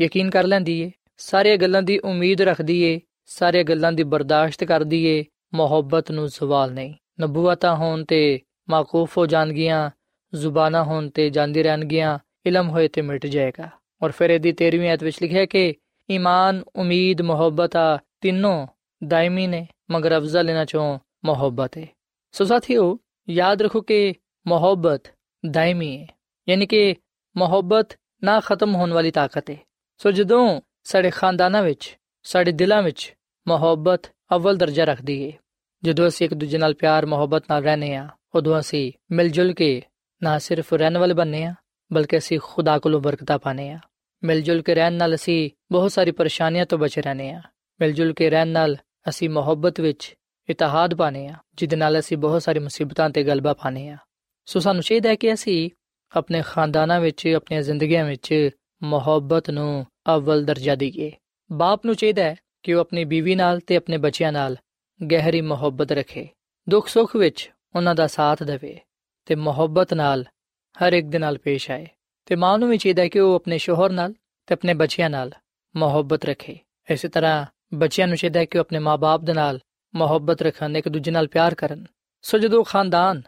ਯਕੀਨ 0.00 0.30
ਕਰ 0.30 0.44
ਲੈਂਦੀ 0.44 0.80
ਏ। 0.80 0.90
ਸਾਰੀਆਂ 1.16 1.56
ਗੱਲਾਂ 1.56 1.82
ਦੀ 1.82 1.98
ਉਮੀਦ 1.98 2.42
ਰੱਖਦੀ 2.42 2.82
ਏ, 2.82 3.00
ਸਾਰੀਆਂ 3.26 3.64
ਗੱਲਾਂ 3.64 3.92
ਦੀ 3.92 4.02
ਬਰਦਾਸ਼ਤ 4.02 4.64
ਕਰਦੀ 4.64 5.04
ਏ। 5.04 5.24
ਮੁਹੱਬਤ 5.54 6.10
ਨੂੰ 6.10 6.28
ਸਵਾਲ 6.28 6.72
ਨਹੀਂ। 6.72 6.94
ਨਬੂਵਤਾਂ 7.20 7.76
ਹੋਣ 7.76 8.04
ਤੇ 8.04 8.40
ਮਾਕੂਫ 8.70 9.18
ਹੋ 9.18 9.26
ਜਾਣਗੀਆਂ, 9.26 9.90
ਜ਼ੁਬਾਨਾਂ 10.34 10.84
ਹੋਣ 10.84 11.10
ਤੇ 11.10 11.30
ਜਾਂਦੀ 11.30 11.62
ਰਹਿਣਗੀਆਂ, 11.62 12.18
ਇਲਮ 12.46 12.68
ਹੋਏ 12.68 12.88
ਤੇ 12.88 13.02
ਮਿਟ 13.02 13.26
ਜਾਏਗਾ। 13.26 13.68
ਔਰ 14.02 14.10
ਫਿਰ 14.10 14.30
ਇਹਦੀ 14.30 14.52
13ਵੀਂ 14.52 14.88
ਆਇਤ 14.88 15.04
ਵਿੱਚ 15.04 15.22
ਲਿਖਿਆ 15.22 15.46
ਕਿ 15.46 15.74
ਈਮਾਨ, 16.10 16.64
ਉਮੀਦ, 16.76 17.22
ਮੁਹੱਬਤ 17.22 17.76
ਆ 17.76 17.98
ਤਿੰਨੋਂ 18.20 18.66
ਦਾਇਮੀ 19.06 19.46
ਨੇ, 19.46 19.68
ਮਗਰ 19.90 20.18
ਅਫਜ਼ਲ 20.18 20.50
ਇਹਨਾਂ 20.50 20.66
ਚੋਂ 20.66 20.98
ਮੁਹੱਬਤ 21.24 21.78
ਹੈ 21.78 21.86
ਸੋ 22.32 22.44
ਸਾਥੀਓ, 22.44 22.98
ਯਾਦ 23.28 23.62
ਰੱਖੋ 23.62 23.80
ਕਿ 23.80 24.14
ਮੁਹੱਬਤ 24.46 25.02
ਦਾਇਮੀ 25.50 25.98
ਹੈ 25.98 26.06
ਯਾਨੀ 26.48 26.66
ਕਿ 26.66 26.96
ਮੁਹੱਬਤ 27.36 27.88
ਨਾ 28.24 28.40
ਖਤਮ 28.40 28.74
ਹੋਣ 28.74 28.92
ਵਾਲੀ 28.92 29.10
ਤਾਕਤ 29.10 29.50
ਹੈ 29.50 29.56
ਸੋ 30.00 30.10
ਜਦੋਂ 30.10 30.60
ਸਾਡੇ 30.84 31.10
ਖਾਨਦਾਨਾਂ 31.10 31.62
ਵਿੱਚ, 31.62 31.96
ਸਾਡੇ 32.24 32.52
ਦਿਲਾਂ 32.52 32.82
ਵਿੱਚ 32.82 33.14
ਮੁਹੱਬਤ 33.46 34.10
ਅਵਲ 34.34 34.56
ਦਰਜਾ 34.56 34.84
ਰੱਖਦੀ 34.84 35.26
ਹੈ 35.26 35.38
ਜਦੋਂ 35.82 36.08
ਅਸੀਂ 36.08 36.26
ਇੱਕ 36.26 36.34
ਦੂਜੇ 36.34 36.58
ਨਾਲ 36.58 36.74
ਪਿਆਰ, 36.74 37.06
ਮੁਹੱਬਤ 37.06 37.44
ਨਾਲ 37.50 37.64
ਰਹਨੇ 37.64 37.94
ਆ 37.96 38.08
ਉਦੋਂ 38.34 38.58
ਅਸੀਂ 38.60 38.92
ਮਿਲ 39.12 39.28
ਜੁਲ 39.28 39.52
ਕੇ 39.52 39.82
ਨਾ 40.22 40.38
ਸਿਰਫ 40.38 40.72
ਰਹਿਣ 40.74 40.98
ਵਾਲੇ 40.98 41.14
ਬਣਨੇ 41.14 41.44
ਆ 41.44 41.54
ਬਲਕਿ 41.92 42.18
ਅਸੀਂ 42.18 42.38
ਖੁਦਾ 42.42 42.78
ਕੋਲੋਂ 42.78 43.00
ਬਰਕਤਾਂ 43.00 43.38
ਪਾਣੇ 43.38 43.70
ਆ 43.70 43.78
ਮਿਲ 44.22 44.42
ਜੁਲ 44.42 44.62
ਕੇ 44.62 44.74
ਰਹਿਣ 44.74 44.92
ਨਾਲ 44.92 45.14
ਅਸੀਂ 45.14 45.50
ਬਹੁਤ 45.72 45.92
ਸਾਰੀ 45.92 46.10
ਪਰੇਸ਼ਾਨੀਆਂ 46.10 46.66
ਤੋਂ 46.66 46.78
ਬਚ 46.78 46.98
ਰਹਨੇ 46.98 47.30
ਆ 47.32 47.40
ਮਿਲ 47.80 47.92
ਜੁਲ 47.92 48.12
ਕੇ 48.12 48.30
ਰਹਿਣ 48.30 48.48
ਨਾਲ 48.48 48.76
ਅਸੀਂ 49.08 49.30
ਮੁਹੱਬਤ 49.30 49.80
ਵਿੱਚ 49.80 50.14
ਇਤਿਹਾਦ 50.48 50.94
ਪਾਣੇ 50.94 51.26
ਆ 51.28 51.34
ਜਿਹਦੇ 51.56 51.76
ਨਾਲ 51.76 51.98
ਅਸੀਂ 51.98 52.16
ਬਹੁਤ 52.16 52.42
ਸਾਰੀ 52.42 52.58
ਮੁਸੀਬਤਾਂ 52.58 53.10
ਤੇ 53.10 53.24
ਗਲਬਾ 53.24 53.52
ਪਾਣੇ 53.52 53.88
ਆ 53.88 53.96
ਸੋ 54.46 54.60
ਸਾਨੂੰ 54.60 54.82
ਚਾਹੀਦਾ 54.82 55.08
ਹੈ 55.08 55.14
ਕਿ 55.14 55.32
ਅਸੀਂ 55.32 55.70
ਆਪਣੇ 56.16 56.42
ਖਾਨਦਾਨਾਂ 56.46 57.00
ਵਿੱਚ, 57.00 57.26
ਆਪਣੀਆਂ 57.26 57.62
ਜ਼ਿੰਦਗੀਆਂ 57.62 58.04
ਵਿੱਚ 58.04 58.50
ਮੁਹੱਬਤ 58.82 59.50
ਨੂੰ 59.50 59.86
ਅਵਲ 60.16 60.44
ਦਰਜਾ 60.44 60.74
ਦਈਏ। 60.74 61.12
ਬਾਪ 61.52 61.86
ਨੂੰ 61.86 61.94
ਚਾਹੀਦਾ 61.94 62.22
ਹੈ 62.22 62.36
ਕਿ 62.62 62.74
ਉਹ 62.74 62.80
ਆਪਣੀ 62.80 63.04
ਬੀਵੀ 63.04 63.34
ਨਾਲ 63.34 63.60
ਤੇ 63.60 63.76
ਆਪਣੇ 63.76 63.96
ਬੱਚਿਆਂ 63.96 64.32
ਨਾਲ 64.32 64.56
ਗਹਿਰੀ 65.12 65.40
ਮੁਹੱਬਤ 65.40 65.92
ਰੱਖੇ। 65.92 66.28
ਦੁੱਖ 66.68 66.88
ਸੁੱਖ 66.88 67.16
ਵਿੱਚ 67.16 67.52
ਉਹਨਾਂ 67.74 67.94
ਦਾ 67.94 68.06
ਸਾਥ 68.06 68.42
ਦੇਵੇ 68.42 68.80
ਤੇ 69.24 69.34
ਮੁਹੱਬਤ 69.34 69.94
ਨਾਲ 69.94 70.24
ਹਰ 70.82 70.92
ਇੱਕ 70.92 71.06
ਦੇ 71.06 71.18
ਨਾਲ 71.18 71.38
ਪੇਸ਼ 71.38 71.70
ਆਏ। 71.70 71.86
ਤੇ 72.26 72.36
ਮਾਂ 72.36 72.58
ਨੂੰ 72.58 72.70
ਵੀ 72.70 72.78
ਚਾਹੀਦਾ 72.78 73.02
ਹੈ 73.02 73.08
ਕਿ 73.08 73.20
ਉਹ 73.20 73.34
ਆਪਣੇ 73.34 73.58
ਸ਼ੋਹਰ 73.58 73.90
ਨਾਲ 73.90 74.14
ਤੇ 74.46 74.54
ਆਪਣੇ 74.54 74.74
ਬੱਚਿਆਂ 74.74 75.10
ਨਾਲ 75.10 75.32
ਮੁਹੱਬਤ 75.76 76.24
ਰੱਖੇ। 76.24 76.58
ਇਸੇ 76.90 77.08
ਤਰ੍ਹਾਂ 77.08 77.46
ਬੱਚਿਆਂ 77.74 78.08
ਨੂੰ 78.08 78.16
ਚਾਹੀਦਾ 78.16 78.40
ਹੈ 78.40 78.44
ਕਿ 78.44 78.58
ਉਹ 78.58 78.60
ਆਪਣੇ 78.60 78.78
ਮਾਪੇ 78.78 79.26
ਦੇ 79.26 79.32
ਨਾਲ 79.32 79.60
ਮੁਹੱਬਤ 79.94 80.42
ਰੱਖਣ, 80.42 80.76
ਇੱਕ 80.76 80.88
ਦੂਜੇ 80.88 81.10
ਨਾਲ 81.10 81.28
ਪਿਆਰ 81.28 81.54
ਕਰਨ। 81.54 81.86
ਸੋ 82.22 82.38
ਜਦੋਂ 82.38 82.64
ਖਾਨਦਾਨ 82.64 83.22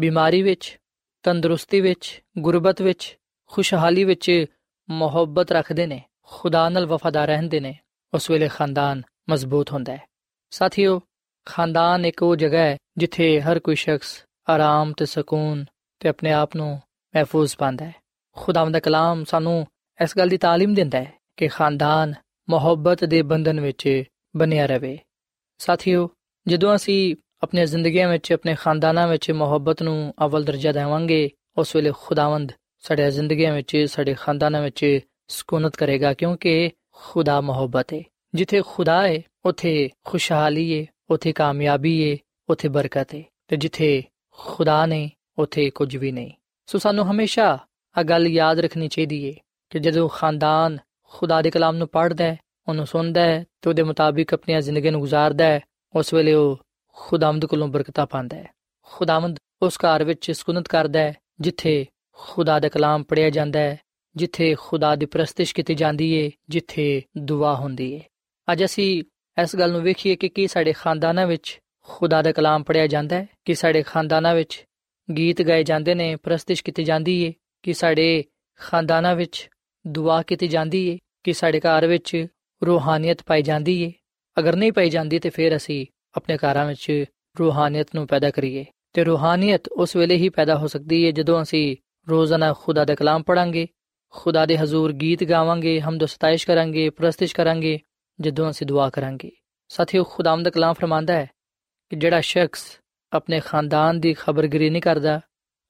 ਬਿਮਾਰੀ 0.00 0.42
ਵਿੱਚ, 0.42 0.78
ਤੰਦਰੁਸਤੀ 1.22 1.80
ਵਿੱਚ, 1.80 2.22
ਗੁਰਬਤ 2.38 2.82
ਵਿੱਚ, 2.82 3.18
ਖੁਸ਼ਹਾਲੀ 3.46 4.04
ਵਿੱਚ 4.04 4.44
ਮੁਹੱਬਤ 4.89 5.51
ਰੱਖਦੇ 5.51 5.85
ਨੇ 5.87 6.01
ਖੁਦਾ 6.23 6.67
ਨਾਲ 6.69 6.85
ਵਫਾਦਾਰ 6.85 7.27
ਰਹਿੰਦੇ 7.27 7.59
ਨੇ 7.59 7.75
ਉਸ 8.13 8.29
ਵੇਲੇ 8.31 8.47
ਖਾਨਦਾਨ 8.47 9.01
ਮਜ਼ਬੂਤ 9.29 9.71
ਹੁੰਦਾ 9.71 9.93
ਹੈ 9.93 10.05
ਸਾਥੀਓ 10.51 10.99
ਖਾਨਦਾਨ 11.47 12.05
ਇੱਕ 12.05 12.23
ਉਹ 12.23 12.35
ਜਗ੍ਹਾ 12.35 12.61
ਹੈ 12.61 12.77
ਜਿੱਥੇ 12.97 13.41
ਹਰ 13.41 13.59
ਕੋਈ 13.59 13.75
ਸ਼ਖਸ 13.75 14.23
ਆਰਾਮ 14.49 14.93
ਤੇ 14.93 15.05
ਸਕੂਨ 15.05 15.65
ਤੇ 16.01 16.09
ਆਪਣੇ 16.09 16.31
ਆਪ 16.31 16.55
ਨੂੰ 16.55 16.69
ਮਹਿਫੂਜ਼ 17.13 17.55
ਪਾਉਂਦਾ 17.57 17.85
ਹੈ 17.85 17.93
ਖੁਦਾਵੰਦ 18.37 18.73
ਦਾ 18.73 18.79
ਕਲਾਮ 18.79 19.23
ਸਾਨੂੰ 19.23 19.65
ਇਸ 19.99 20.17
ਗੱਲ 20.17 20.29
ਦੀ 20.29 20.35
تعلیم 20.35 20.75
ਦਿੰਦਾ 20.75 20.97
ਹੈ 20.97 21.13
ਕਿ 21.37 21.47
ਖਾਨਦਾਨ 21.47 22.13
ਮੁਹੱਬਤ 22.47 23.03
ਦੇ 23.05 23.21
ਬੰਧਨ 23.21 23.59
ਵਿੱਚ 23.59 24.03
ਬਣਿਆ 24.35 24.65
ਰਵੇ 24.65 24.97
ਸਾਥੀਓ 25.59 26.09
ਜਦੋਂ 26.47 26.75
ਅਸੀਂ 26.75 27.15
ਆਪਣੀ 27.43 27.65
ਜ਼ਿੰਦਗੀਆਂ 27.65 28.09
ਵਿੱਚ 28.09 28.31
ਆਪਣੇ 28.33 28.55
ਖਾਨਦਾਨਾਂ 28.55 29.07
ਵਿੱਚ 29.07 29.31
ਮੁਹੱਬਤ 29.31 29.83
ਨੂੰ 29.83 30.13
ਅਵਲ 30.25 30.43
ਦਰਜਾ 30.43 30.71
ਦੇਵਾਂਗੇ 30.71 31.29
ਉਸ 31.57 31.75
ਵੇਲੇ 31.75 31.91
ਖੁਦਾਵੰਦ 31.97 32.51
ਸਾਡੇ 32.80 33.10
ਜ਼ਿੰਦਗੀਆਂ 33.10 33.52
ਵਿੱਚ, 33.54 33.76
ਸਾਡੇ 33.88 34.14
ਖਾਨਦਾਨਾਂ 34.14 34.62
ਵਿੱਚ 34.62 35.00
ਸਕੂਨਤ 35.28 35.76
ਕਰੇਗਾ 35.76 36.12
ਕਿਉਂਕਿ 36.14 36.70
ਖੁਦਾ 36.92 37.40
ਮੁਹੱਬਤ 37.40 37.92
ਹੈ 37.92 38.02
ਜਿੱਥੇ 38.34 38.62
ਖੁਦਾ 38.66 39.02
ਹੈ 39.08 39.20
ਉੱਥੇ 39.44 39.90
ਖੁਸ਼ਹਾਲੀ 40.04 40.80
ਹੈ 40.80 40.86
ਉੱਥੇ 41.10 41.32
ਕਾਮਯਾਬੀ 41.32 42.12
ਹੈ 42.12 42.16
ਉੱਥੇ 42.48 42.68
ਬਰਕਤ 42.68 43.14
ਹੈ 43.14 43.22
ਤੇ 43.48 43.56
ਜਿੱਥੇ 43.56 44.02
ਖੁਦਾ 44.38 44.84
ਨਹੀਂ, 44.86 45.10
ਉੱਥੇ 45.38 45.70
ਕੁਝ 45.70 45.96
ਵੀ 45.96 46.12
ਨਹੀਂ। 46.12 46.30
ਸੋ 46.66 46.78
ਸਾਨੂੰ 46.78 47.10
ਹਮੇਸ਼ਾ 47.10 47.58
ਆ 47.96 48.02
ਗੱਲ 48.02 48.26
ਯਾਦ 48.26 48.58
ਰੱਖਣੀ 48.58 48.88
ਚਾਹੀਦੀ 48.88 49.26
ਹੈ 49.28 49.32
ਕਿ 49.70 49.78
ਜਦੋਂ 49.78 50.08
ਖਾਨਦਾਨ 50.08 50.78
ਖੁਦਾ 51.12 51.42
ਦੇ 51.42 51.50
ਕਲਾਮ 51.50 51.76
ਨੂੰ 51.76 51.88
ਪੜ੍ਹਦਾ 51.88 52.24
ਹੈ 52.24 52.36
ਉਹਨੂੰ 52.68 52.86
ਸੁਣਦਾ 52.86 53.20
ਹੈ 53.20 53.44
ਤੇ 53.62 53.68
ਉਹਦੇ 53.70 53.82
ਮੁਤਾਬਿਕ 53.82 54.34
ਆਪਣੀ 54.34 54.60
ਜ਼ਿੰਦਗੀ 54.60 54.90
ਨੂੰ 54.90 55.00
ਗੁਜ਼ਾਰਦਾ 55.00 55.44
ਹੈ 55.44 55.60
ਉਸ 55.94 56.14
ਵੇਲੇ 56.14 56.34
ਉਹ 56.34 56.58
ਖੁਦਾਵੰਦ 56.96 57.46
ਕੋਲੋਂ 57.46 57.68
ਬਰਕਤਾਂ 57.68 58.06
ਪਾਉਂਦਾ 58.06 58.36
ਹੈ 58.36 58.50
ਖੁਦਾਵੰਦ 58.82 59.38
ਉਸ 59.62 59.78
ਘਰ 59.78 60.04
ਵਿੱਚ 60.04 60.30
ਸਕੂਨਤ 60.30 60.68
ਕਰਦਾ 60.68 61.00
ਹੈ 61.00 61.14
ਜਿੱਥੇ 61.40 61.86
ਖੁਦਾ 62.22 62.58
ਦਾ 62.60 62.68
ਕਲਾਮ 62.68 63.02
ਪੜਿਆ 63.02 63.30
ਜਾਂਦਾ 63.30 63.60
ਹੈ, 63.60 63.78
ਜਿੱਥੇ 64.16 64.54
ਖੁਦਾ 64.58 64.96
ਦੀ 64.96 65.06
ਪ੍ਰਸਤਿਸ਼ 65.06 65.54
ਕੀਤੀ 65.54 65.74
ਜਾਂਦੀ 65.74 66.24
ਹੈ 66.24 66.30
ਜਿੱਥੇ 66.48 67.02
ਦੁਆ 67.18 67.54
ਹੁੰਦੀ 67.54 67.94
ਹੈ 67.94 68.00
ਅੱਜ 68.52 68.64
ਅਸੀਂ 68.64 69.02
ਇਸ 69.42 69.56
ਗੱਲ 69.56 69.72
ਨੂੰ 69.72 69.82
ਵੇਖੀਏ 69.82 70.16
ਕਿ 70.16 70.28
ਕੀ 70.28 70.46
ਸਾਡੇ 70.46 70.72
ਖਾਨਦਾਨਾਂ 70.72 71.26
ਵਿੱਚ 71.26 71.58
ਖੁਦਾ 71.84 72.22
ਦਾ 72.22 72.32
ਕਲਾਮ 72.32 72.62
ਪੜਿਆ 72.62 72.86
ਜਾਂਦਾ 72.86 73.16
ਹੈ, 73.16 73.26
ਕਿ 73.44 73.54
ਸਾਡੇ 73.54 73.82
ਖਾਨਦਾਨਾਂ 73.82 74.34
ਵਿੱਚ 74.34 74.64
ਗੀਤ 75.16 75.42
ਗਾਏ 75.42 75.62
ਜਾਂਦੇ 75.64 75.94
ਨੇ, 75.94 76.16
ਪ੍ਰਸਤਿਸ਼ 76.16 76.64
ਕੀਤੀ 76.64 76.84
ਜਾਂਦੀ 76.84 77.26
ਹੈ 77.26 77.32
ਕਿ 77.62 77.72
ਸਾਡੇ 77.74 78.24
ਖਾਨਦਾਨਾਂ 78.58 79.14
ਵਿੱਚ 79.16 79.48
ਦੁਆ 79.86 80.22
ਕੀਤੀ 80.22 80.48
ਜਾਂਦੀ 80.48 80.92
ਹੈ 80.92 80.98
ਕਿ 81.24 81.32
ਸਾਡੇ 81.32 81.60
ਘਰ 81.60 81.86
ਵਿੱਚ 81.86 82.26
ਰੂਹਾਨੀਅਤ 82.66 83.22
ਪਾਈ 83.22 83.42
ਜਾਂਦੀ 83.42 83.84
ਹੈ 83.86 83.92
ਅਗਰ 84.38 84.56
ਨਹੀਂ 84.56 84.72
ਪਾਈ 84.72 84.90
ਜਾਂਦੀ 84.90 85.18
ਤੇ 85.18 85.30
ਫਿਰ 85.30 85.56
ਅਸੀਂ 85.56 85.86
ਆਪਣੇ 86.16 86.36
ਘਰਾਂ 86.36 86.66
ਵਿੱਚ 86.66 87.04
ਰੂਹਾਨੀਅਤ 87.38 87.86
ਨੂੰ 87.94 88.06
ਪੈਦਾ 88.06 88.30
ਕਰੀਏ। 88.30 88.64
ਤੇ 88.92 89.04
ਰੂਹਾਨੀਅਤ 89.04 89.68
ਉਸ 89.68 89.96
ਵੇਲੇ 89.96 90.16
ਹੀ 90.16 90.28
ਪੈਦਾ 90.28 90.56
ਹੋ 90.56 90.66
ਸਕਦੀ 90.66 91.06
ਹੈ 91.06 91.10
ਜਦੋਂ 91.10 91.42
ਅਸੀਂ 91.42 91.76
ਰੋਜ਼ਾਨਾ 92.08 92.52
ਖੁਦਾ 92.52 92.84
ਦਾ 92.84 92.94
ਕਲਾਮ 92.94 93.22
ਪੜਾਂਗੇ 93.22 93.68
ਖੁਦਾ 94.10 94.46
ਦੇ 94.46 94.58
ਹਜ਼ੂਰ 94.58 94.92
ਗੀਤ 94.92 95.24
ਗਾਵਾਂਗੇ, 95.24 95.80
ਹਮਦ 95.80 96.04
ਸਤਾਇਸ਼ 96.04 96.46
ਕਰਾਂਗੇ, 96.46 96.90
ਪ੍ਰਸਤਿਸ਼ 96.90 97.36
ਕਰਾਂਗੇ, 97.36 97.80
ਜਦੋਂ 98.20 98.50
ਅਸੀਂ 98.50 98.66
ਦੁਆ 98.66 98.90
ਕਰਾਂਗੇ। 98.90 99.30
ਸਾਥੀਓ 99.68 100.04
ਖੁਦਾਮ 100.04 100.42
ਦਾ 100.42 100.50
ਕਲਾਮ 100.50 100.72
ਫਰਮਾਂਦਾ 100.72 101.14
ਹੈ 101.14 101.30
ਕਿ 101.90 101.96
ਜਿਹੜਾ 101.96 102.20
ਸ਼ਖਸ 102.20 102.80
ਆਪਣੇ 103.12 103.40
ਖਾਨਦਾਨ 103.40 104.00
ਦੀ 104.00 104.14
ਖਬਰਗਰੀ 104.14 104.70
ਨਹੀਂ 104.70 104.82
ਕਰਦਾ, 104.82 105.20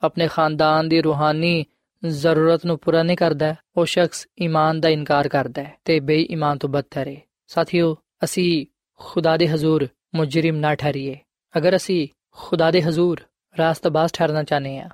ਆਪਣੇ 0.02 0.28
ਖਾਨਦਾਨ 0.28 0.88
ਦੀ 0.88 1.02
ਰੂਹਾਨੀ 1.02 1.64
ਜ਼ਰੂਰਤ 2.06 2.66
ਨੂੰ 2.66 2.78
ਪੂਰਾ 2.78 3.02
ਨਹੀਂ 3.02 3.16
ਕਰਦਾ, 3.16 3.54
ਉਹ 3.76 3.84
ਸ਼ਖਸ 3.84 4.26
ਈਮਾਨ 4.42 4.80
ਦਾ 4.80 4.88
ਇਨਕਾਰ 4.88 5.28
ਕਰਦਾ 5.28 5.62
ਹੈ 5.62 5.74
ਤੇ 5.84 6.00
ਬੇਈਮਾਨ 6.00 6.58
ਤੋਂ 6.58 6.68
ਬਦਤਰ 6.68 7.08
ਹੈ। 7.08 7.16
ਸਾਥੀਓ, 7.46 7.96
ਅਸੀਂ 8.24 8.66
ਖੁਦਾ 8.98 9.36
ਦੇ 9.36 9.48
ਹਜ਼ੂਰ 9.48 9.88
ਮੁਜਰਮ 10.14 10.56
ਨਾ 10.56 10.74
ਠਹਿਰੀਏ। 10.74 11.18
ਅਗਰ 11.58 11.76
ਅਸੀਂ 11.76 12.08
ਖੁਦਾ 12.30 12.70
ਦੇ 12.70 12.82
ਹਜ਼ੂਰ 12.82 13.20
ਰਾਸਤਬਾਜ਼ 13.58 14.12
ਠਹਿਰਨਾ 14.12 14.42
ਚਾਹਨੇ 14.42 14.78
ਆ 14.78 14.88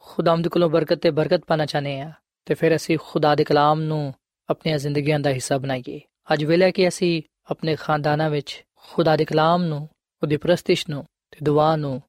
ਖੁਦਾਮਦ 0.00 0.48
ਕੋਲੋਂ 0.48 0.70
ਬਰਕਤ 0.70 0.98
ਤੇ 0.98 1.10
ਬਰਕਤ 1.10 1.44
ਪਾਣਾ 1.46 1.66
ਚਾਹਨੇ 1.66 2.00
ਆ 2.00 2.12
ਤੇ 2.44 2.54
ਫਿਰ 2.54 2.76
ਅਸੀਂ 2.76 2.98
ਖੁਦਾ 3.02 3.34
ਦੇ 3.34 3.44
ਕਲਾਮ 3.44 3.80
ਨੂੰ 3.80 4.14
ਆਪਣੀਆਂ 4.50 4.78
ਜ਼ਿੰਦਗੀਆਂ 4.78 5.20
ਦਾ 5.20 5.30
ਹਿੱਸਾ 5.30 5.58
ਬਣਾਈਏ। 5.58 6.00
ਅੱਜ 6.32 6.44
ਵੇਲੇ 6.44 6.72
ਕਿ 6.72 6.88
ਅਸੀਂ 6.88 7.22
ਆਪਣੇ 7.50 7.76
ਖਾਨਦਾਨਾਂ 7.76 8.30
ਵਿੱਚ 8.30 8.64
ਖੁਦਾ 8.76 9.16
ਦੇ 9.16 9.24
ਕਲਾਮ 9.24 9.62
ਨੂੰ, 9.62 9.88
ਉਹਦੀ 10.22 10.36
ਪ੍ਰਸਤਿਸ਼ 10.36 10.90
ਨੂੰ 10.90 11.04
ਤੇ 11.30 11.36
ਦੁਆ 11.42 11.76
ਨੂੰ 11.76 12.02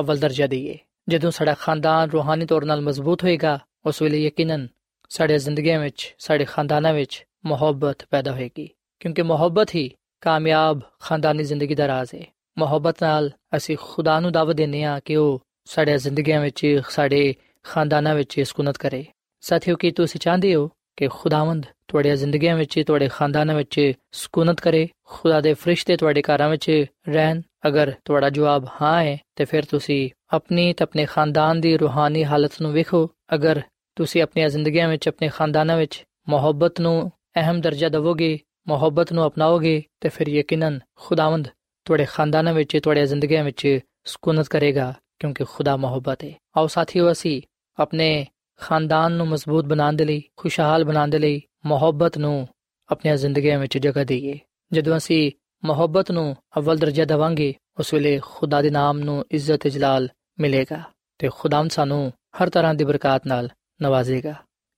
ਅਵਲ 0.00 0.18
ਦਰਜਾ 0.18 0.46
ਦਈਏ। 0.46 0.78
ਜਦੋਂ 1.08 1.30
ਸਾਡਾ 1.30 1.54
ਖਾਨਦਾਨ 1.54 2.10
ਰੂਹਾਨੀ 2.10 2.46
ਤੌਰ 2.46 2.62
'ਤੇ 2.62 2.80
ਮਜ਼ਬੂਤ 2.80 3.24
ਹੋਏਗਾ, 3.24 3.58
ਉਸ 3.86 4.02
ਵੇਲੇ 4.02 4.18
ਯਕੀਨਨ 4.18 4.68
ਸਾਡੇ 5.08 5.38
ਜ਼ਿੰਦਗੀਆਂ 5.38 5.80
ਵਿੱਚ, 5.80 6.14
ਸਾਡੇ 6.18 6.44
ਖਾਨਦਾਨਾਂ 6.44 6.94
ਵਿੱਚ 6.94 7.26
ਮੁਹੱਬਤ 7.44 7.98
ਪੈਦਾ 8.10 8.32
ਹੋਏਗੀ। 8.32 8.68
ਕਿਉਂਕਿ 9.00 9.22
ਮੁਹੱਬਤ 9.22 9.74
ਹੀ 9.74 9.90
ਕਾਮਯਾਬ 10.20 10.80
ਖਾਨਦਾਨੀ 11.00 11.42
ਜ਼ਿੰਦਗੀ 11.42 11.74
ਦਾ 11.74 11.86
ਰਾਜ਼ 11.86 12.14
ਹੈ। 12.14 12.24
ਮੁਹੱਬਤ 12.58 13.02
ਨਾਲ 13.02 13.30
ਅਸੀਂ 13.56 13.76
ਖੁਦਾ 13.80 14.20
ਨੂੰ 14.20 14.32
ਦਾਵਤ 14.32 14.56
ਦਿੰਨੇ 14.56 14.84
ਆ 14.84 15.00
ਕਿ 15.00 15.16
ਉਹ 15.16 15.42
ਸਾਡੇ 15.64 15.98
ਜ਼ਿੰਦਗੀਆਂ 15.98 16.40
ਵਿੱਚ, 16.40 16.80
ਸਾਡੇ 16.90 17.34
ਖਾਨਦਾਨਾਂ 17.62 18.14
ਵਿੱਚ 18.14 18.40
ਸਕੂਨਤ 18.40 18.78
ਕਰੇ। 18.78 19.04
ਸਾਥੀਓ, 19.40 19.76
ਕੀ 19.76 19.90
ਤੁਸੀਂ 19.90 20.20
ਚਾਹੁੰਦੇ 20.20 20.54
ਹੋ 20.54 20.70
ਕਿ 20.96 21.08
ਖੁਦਾਵੰਦ 21.08 21.66
ਤੁਹਾਡੀਆਂ 21.88 22.16
ਜ਼ਿੰਦਗੀਆਂ 22.16 22.56
ਵਿੱਚ, 22.56 22.82
ਤੁਹਾਡੇ 22.86 23.08
ਖਾਨਦਾਨਾਂ 23.08 23.54
ਵਿੱਚ 23.54 23.92
ਸਕੂਨਤ 24.12 24.60
ਕਰੇ? 24.60 24.88
ਖੁਦਾ 25.04 25.40
ਦੇ 25.40 25.54
ਫਰਿਸ਼ਤੇ 25.54 25.96
ਤੁਹਾਡੇ 25.96 26.22
ਘਰਾਂ 26.22 26.48
ਵਿੱਚ 26.48 26.84
ਰਹਿਣ। 27.08 27.40
ਅਗਰ 27.66 27.92
ਤੁਹਾਡਾ 28.04 28.30
ਜਵਾਬ 28.30 28.68
ਹਾਂ 28.82 29.04
ਹੈ, 29.04 29.18
ਤੇ 29.36 29.44
ਫਿਰ 29.44 29.64
ਤੁਸੀਂ 29.64 30.10
ਆਪਣੀ 30.32 30.72
ਤੇ 30.72 30.84
ਆਪਣੇ 30.84 31.06
ਖਾਨਦਾਨ 31.06 31.60
ਦੀ 31.60 31.76
ਰੂਹਾਨੀ 31.76 32.24
ਹਾਲਤ 32.24 32.52
ਨੂੰ 32.62 32.72
ਵੇਖੋ। 32.72 33.10
ਅਗਰ 33.34 33.62
ਤੁਸੀਂ 33.96 34.22
ਆਪਣੀਆਂ 34.22 34.48
ਜ਼ਿੰਦਗੀਆਂ 34.48 34.88
ਵਿੱਚ, 34.88 35.08
ਆਪਣੇ 35.08 35.28
ਖਾਨਦਾਨਾਂ 35.28 35.76
ਵਿੱਚ 35.76 36.04
ਮੁਹੱਬਤ 36.28 36.80
ਨੂੰ 36.80 37.12
ਅਹਿਮ 37.36 37.60
ਦਰਜਾ 37.60 37.88
ਦਿਵੋਗੇ, 37.88 38.38
ਮੁਹੱਬਤ 38.68 39.12
ਨੂੰ 39.12 39.26
ਅਪਣਾਓਗੇ, 39.26 39.82
ਤੇ 40.00 40.08
ਫਿਰ 40.08 40.28
ਯਕੀਨਨ 40.28 40.80
ਖੁਦਾਵੰਦ 40.94 41.48
ਤੁਹਾਡੇ 41.84 42.04
ਖਾਨਦਾਨਾਂ 42.04 42.52
ਵਿੱਚ, 42.52 42.78
ਤੁਹਾਡੀਆਂ 42.82 43.06
ਜ਼ਿੰਦਗੀਆਂ 43.06 43.44
ਵਿੱਚ 43.44 43.78
ਸਕੂਨਤ 44.04 44.48
ਕਰੇਗਾ। 44.48 44.94
ਕਿਉਂਕਿ 45.22 45.44
ਖੁਦਾ 45.44 45.76
ਮੁਹੱਬਤ 45.76 46.24
ਹੈ 46.24 46.32
ਆਓ 46.56 46.66
ਸਾਥੀਓ, 46.66 47.12
ਅਸੀਂ 47.12 47.42
ਆਪਣੇ 47.78 48.26
ਖਾਨਦਾਨ 48.60 49.12
ਨੂੰ 49.12 49.26
ਮਜ਼ਬੂਤ 49.28 49.64
ਬਣਾਉਣ 49.64 49.96
ਦੇ 49.96 50.04
ਲਈ, 50.04 50.22
ਖੁਸ਼ਹਾਲ 50.36 50.84
ਬਣਾਉਣ 50.84 51.08
ਦੇ 51.08 51.18
ਲਈ 51.18 51.42
ਮੁਹੱਬਤ 51.66 52.18
ਨੂੰ 52.18 52.48
ਆਪਣੀਆਂ 52.88 53.16
ਜ਼ਿੰਦਗੀਆਂ 53.16 53.58
ਵਿੱਚ 53.58 53.78
ਜਗ੍ਹਾ 53.78 54.04
ਦਈਏ। 54.04 54.38
ਜਦੋਂ 54.72 54.96
ਅਸੀਂ 54.96 55.32
ਮੁਹੱਬਤ 55.64 56.10
ਨੂੰ 56.10 56.36
ਅਵਲ 56.58 56.76
ਦਰਜਾ 56.76 57.04
ਦਵਾਂਗੇ, 57.04 57.54
ਉਸ 57.78 57.94
ਵੇਲੇ 57.94 58.20
ਖੁਦਾ 58.24 58.62
ਦੇ 58.62 58.70
ਨਾਮ 58.70 58.98
ਨੂੰ 58.98 59.24
ਇੱਜ਼ਤ 59.30 59.68
ਜਲਾਲ 59.68 60.08
ਮਿਲੇਗਾ 60.40 60.82
ਤੇ 61.18 61.30
ਖੁਦਾਮ 61.34 61.68
ਸਾਨੂੰ 61.68 62.12
ਹਰ 62.42 62.50
ਤਰ੍ਹਾਂ 62.50 62.74
ਦੀ 62.74 62.84
ਬਰਕਤ 62.84 63.26
ਨਾਲ 63.26 63.48
ਨਵਾਜ਼ੇਗਾ। 63.82 64.34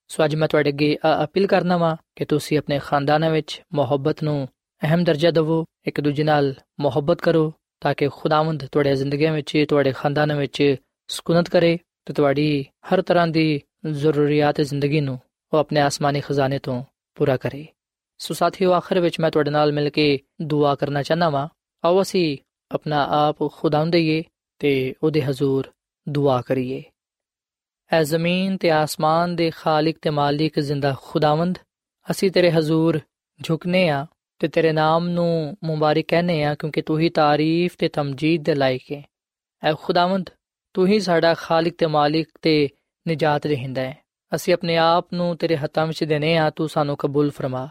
ਸੋ 0.08 0.24
ਅੱਜ 0.24 0.34
ਮੈਂ 0.34 0.48
ਤੁਹਾਡੇ 0.48 0.70
ਅੱਗੇ 0.70 0.96
ਅਪੀਲ 1.24 1.46
ਕਰਨਾ 1.46 1.76
ਵਾਂ 1.76 1.96
ਕਿ 2.16 2.24
ਤੁਸੀਂ 2.24 2.58
ਆਪਣੇ 2.58 2.78
ਖਾਨਦਾਨਾਂ 2.78 3.30
ਵਿੱਚ 3.30 3.62
ਮੁਹੱਬਤ 3.72 4.22
ਨੂੰ 4.22 4.48
ਅਹਿਮ 4.82 5.04
ਦਰਜਾ 5.04 5.30
ਦਿਵੋ, 5.30 5.64
ਇੱਕ 5.86 6.00
ਦੂਜੇ 6.00 6.24
ਨਾਲ 6.24 6.54
ਮੁਹੱਬਤ 6.80 7.20
ਕਰੋ 7.20 7.52
ਤਾਂ 7.80 7.94
ਕਿ 7.94 8.08
ਖੁਦਾਵੰਦ 8.08 8.64
ਤੁਹਾਡੇ 8.72 8.94
ਜ਼ਿੰਦਗੀਆਂ 8.94 9.32
ਵਿੱਚ 9.32 9.66
ਤੁਹਾਡੇ 9.68 9.92
ਖਾਨਦਾਨ 9.92 10.32
ਵਿੱਚ 10.32 10.76
ਸਕੂਨਤ 11.08 11.48
ਕਰੇ 11.48 11.78
ਤੇ 12.06 12.12
ਤੁਹਾਡੀ 12.12 12.64
ਹਰ 12.92 13.02
ਤਰ੍ਹਾਂ 13.02 13.26
ਦੀ 13.26 13.60
ਜ਼ਰੂਰੀਅਤ 13.92 14.60
ਜ਼ਿੰਦਗੀ 14.60 15.00
ਨੂੰ 15.00 15.18
ਉਹ 15.52 15.58
ਆਪਣੇ 15.58 15.80
ਆਸਮਾਨੀ 15.80 16.20
ਖਜ਼ਾਨੇ 16.20 16.58
ਤੋਂ 16.58 16.82
ਪੂਰਾ 17.16 17.36
ਕਰੇ 17.36 17.66
ਸੋ 18.20 18.34
ਸਾਥੀਓ 18.34 18.72
ਆਖਰ 18.72 19.00
ਵਿੱਚ 19.00 19.20
ਮੈਂ 19.20 19.30
ਤੁਹਾਡੇ 19.30 19.50
ਨਾਲ 19.50 19.72
ਮਿਲ 19.72 19.90
ਕੇ 19.90 20.18
ਦੁਆ 20.42 20.74
ਕਰਨਾ 20.74 21.02
ਚਾਹਨਾ 21.02 21.28
ਵਾਂ 21.30 21.48
ਆਓ 21.84 22.02
ਅਸੀਂ 22.02 22.36
ਆਪਣਾ 22.70 23.02
ਆਪ 23.10 23.36
ਖੁਦਾਵੰਦ 23.52 23.92
ਦੇਈਏ 23.92 24.22
ਤੇ 24.60 24.94
ਉਹਦੇ 25.02 25.22
ਹਜ਼ੂਰ 25.22 25.70
ਦੁਆ 26.06 26.40
ਕਰੀਏ 26.42 26.82
ਐ 27.90 28.02
ਜ਼ਮੀਨ 28.02 28.56
ਤੇ 28.56 28.70
ਆਸਮਾਨ 28.70 29.36
ਦੇ 29.36 29.50
ਖਾਲਕ 29.50 29.96
ਤੇ 30.02 30.10
ਮਾਲਿਕ 30.10 30.60
ਜ਼ਿੰਦਾ 30.60 30.94
ਖੁਦਾਵੰਦ 31.02 31.58
ਅਸੀਂ 32.10 32.30
ਤੇਰੇ 32.30 32.50
ਹਜ਼ੂਰ 32.50 33.00
ਝੁਕਨੇ 33.40 33.88
ਆ 33.88 34.06
ਤੇ 34.38 34.48
ਤੇਰੇ 34.48 34.72
ਨਾਮ 34.72 35.08
ਨੂੰ 35.08 35.56
ਮੁਬਾਰਕ 35.64 36.04
ਕਹਨੇ 36.08 36.44
ਆ 36.44 36.54
ਕਿਉਂਕਿ 36.54 36.82
ਤੂੰ 36.82 37.00
ਹੀ 37.00 37.08
ਤਾਰੀਫ 37.08 37.76
ਤੇ 37.78 37.88
ਤਮਜੀਦ 37.88 38.44
ਦੇ 38.44 38.54
ਲਾਇਕ 38.54 38.82
ਹੈ। 38.92 39.02
ਐ 39.62 39.72
ਖੁਦਾਵੰਦ, 39.72 40.30
ਤੂੰ 40.74 40.86
ਹੀ 40.86 41.00
ਸਾਡਾ 41.00 41.34
ਖਾਲਕ 41.34 41.74
ਤੇ 41.78 41.86
ਮਾਲਿਕ 41.86 42.28
ਤੇ 42.42 42.68
ਨਜਾਤ 43.08 43.46
ਰਹਿੰਦਾ 43.46 43.82
ਹੈ। 43.82 43.98
ਅਸੀਂ 44.34 44.54
ਆਪਣੇ 44.54 44.76
ਆਪ 44.76 45.12
ਨੂੰ 45.14 45.36
ਤੇਰੇ 45.36 45.56
ਹੱਥਾਂ 45.56 45.86
ਵਿੱਚ 45.86 46.04
ਦੇਨੇ 46.04 46.36
ਆ 46.36 46.50
ਤੂੰ 46.50 46.68
ਸਾਨੂੰ 46.68 46.96
ਕਬੂਲ 46.96 47.30
ਫਰਮਾ। 47.30 47.68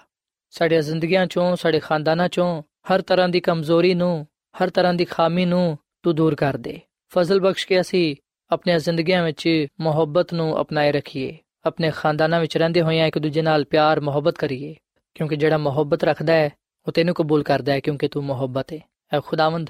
ਸਾਡੀਆਂ 0.49 0.81
ਜ਼ਿੰਦਗੀਆਂ 0.81 1.27
ਚੋਂ, 1.27 1.55
ਸਾਡੇ 1.55 1.79
ਖਾਨਦਾਨਾਂ 1.79 2.29
ਚੋਂ, 2.29 2.63
ਹਰ 2.93 3.01
ਤਰ੍ਹਾਂ 3.01 3.29
ਦੀ 3.29 3.39
ਕਮਜ਼ੋਰੀ 3.39 3.93
ਨੂੰ, 3.93 4.27
ਹਰ 4.63 4.69
ਤਰ੍ਹਾਂ 4.69 4.93
ਦੀ 4.93 5.05
ਖਾਮੀ 5.05 5.45
ਨੂੰ 5.45 5.77
ਤੂੰ 6.03 6.15
ਦੂਰ 6.15 6.35
ਕਰ 6.35 6.57
ਦੇ। 6.57 6.81
ਫਜ਼ਲ 7.09 7.39
ਬਖਸ਼ 7.39 7.67
ਕੇ 7.67 7.81
ਅਸੀਂ 7.81 8.15
ਆਪਣੀਆਂ 8.51 8.79
ਜ਼ਿੰਦਗੀਆਂ 8.79 9.23
ਵਿੱਚ 9.23 9.67
ਮੁਹੱਬਤ 9.79 10.33
ਨੂੰ 10.33 10.61
ਅਪਣਾਏ 10.61 10.91
ਰੱਖੀਏ। 10.91 11.37
ਆਪਣੇ 11.65 11.91
ਖਾਨਦਾਨਾਂ 11.91 12.39
ਵਿੱਚ 12.39 12.57
ਰਹਿੰਦੇ 12.57 12.81
ਹੋਇਆਂ 12.81 13.07
ਇੱਕ 13.07 13.19
ਦੂਜੇ 13.19 13.41
ਨਾਲ 13.41 13.65
ਪਿਆਰ 13.65 13.99
ਮੁਹੱਬਤ 13.99 14.37
ਕਰੀਏ। 14.37 14.75
ਕਿਉਂਕਿ 15.13 15.35
ਜਿਹੜਾ 15.35 15.57
ਮੁਹੱਬਤ 15.57 16.03
ਰੱਖਦਾ 16.03 16.33
ਹੈ, 16.33 16.49
ਉਹ 16.87 16.91
ਤੈਨੂੰ 16.91 17.15
ਕਬੂਲ 17.15 17.43
ਕਰਦਾ 17.43 17.71
ਹੈ 17.73 17.79
ਕਿਉਂਕਿ 17.79 18.07
ਤੂੰ 18.07 18.23
ਮੁਹੱਬਤ 18.23 18.73
ਹੈ 18.73 18.79
ਐ 19.13 19.19
ਖੁਦਾਵੰਦ, 19.19 19.69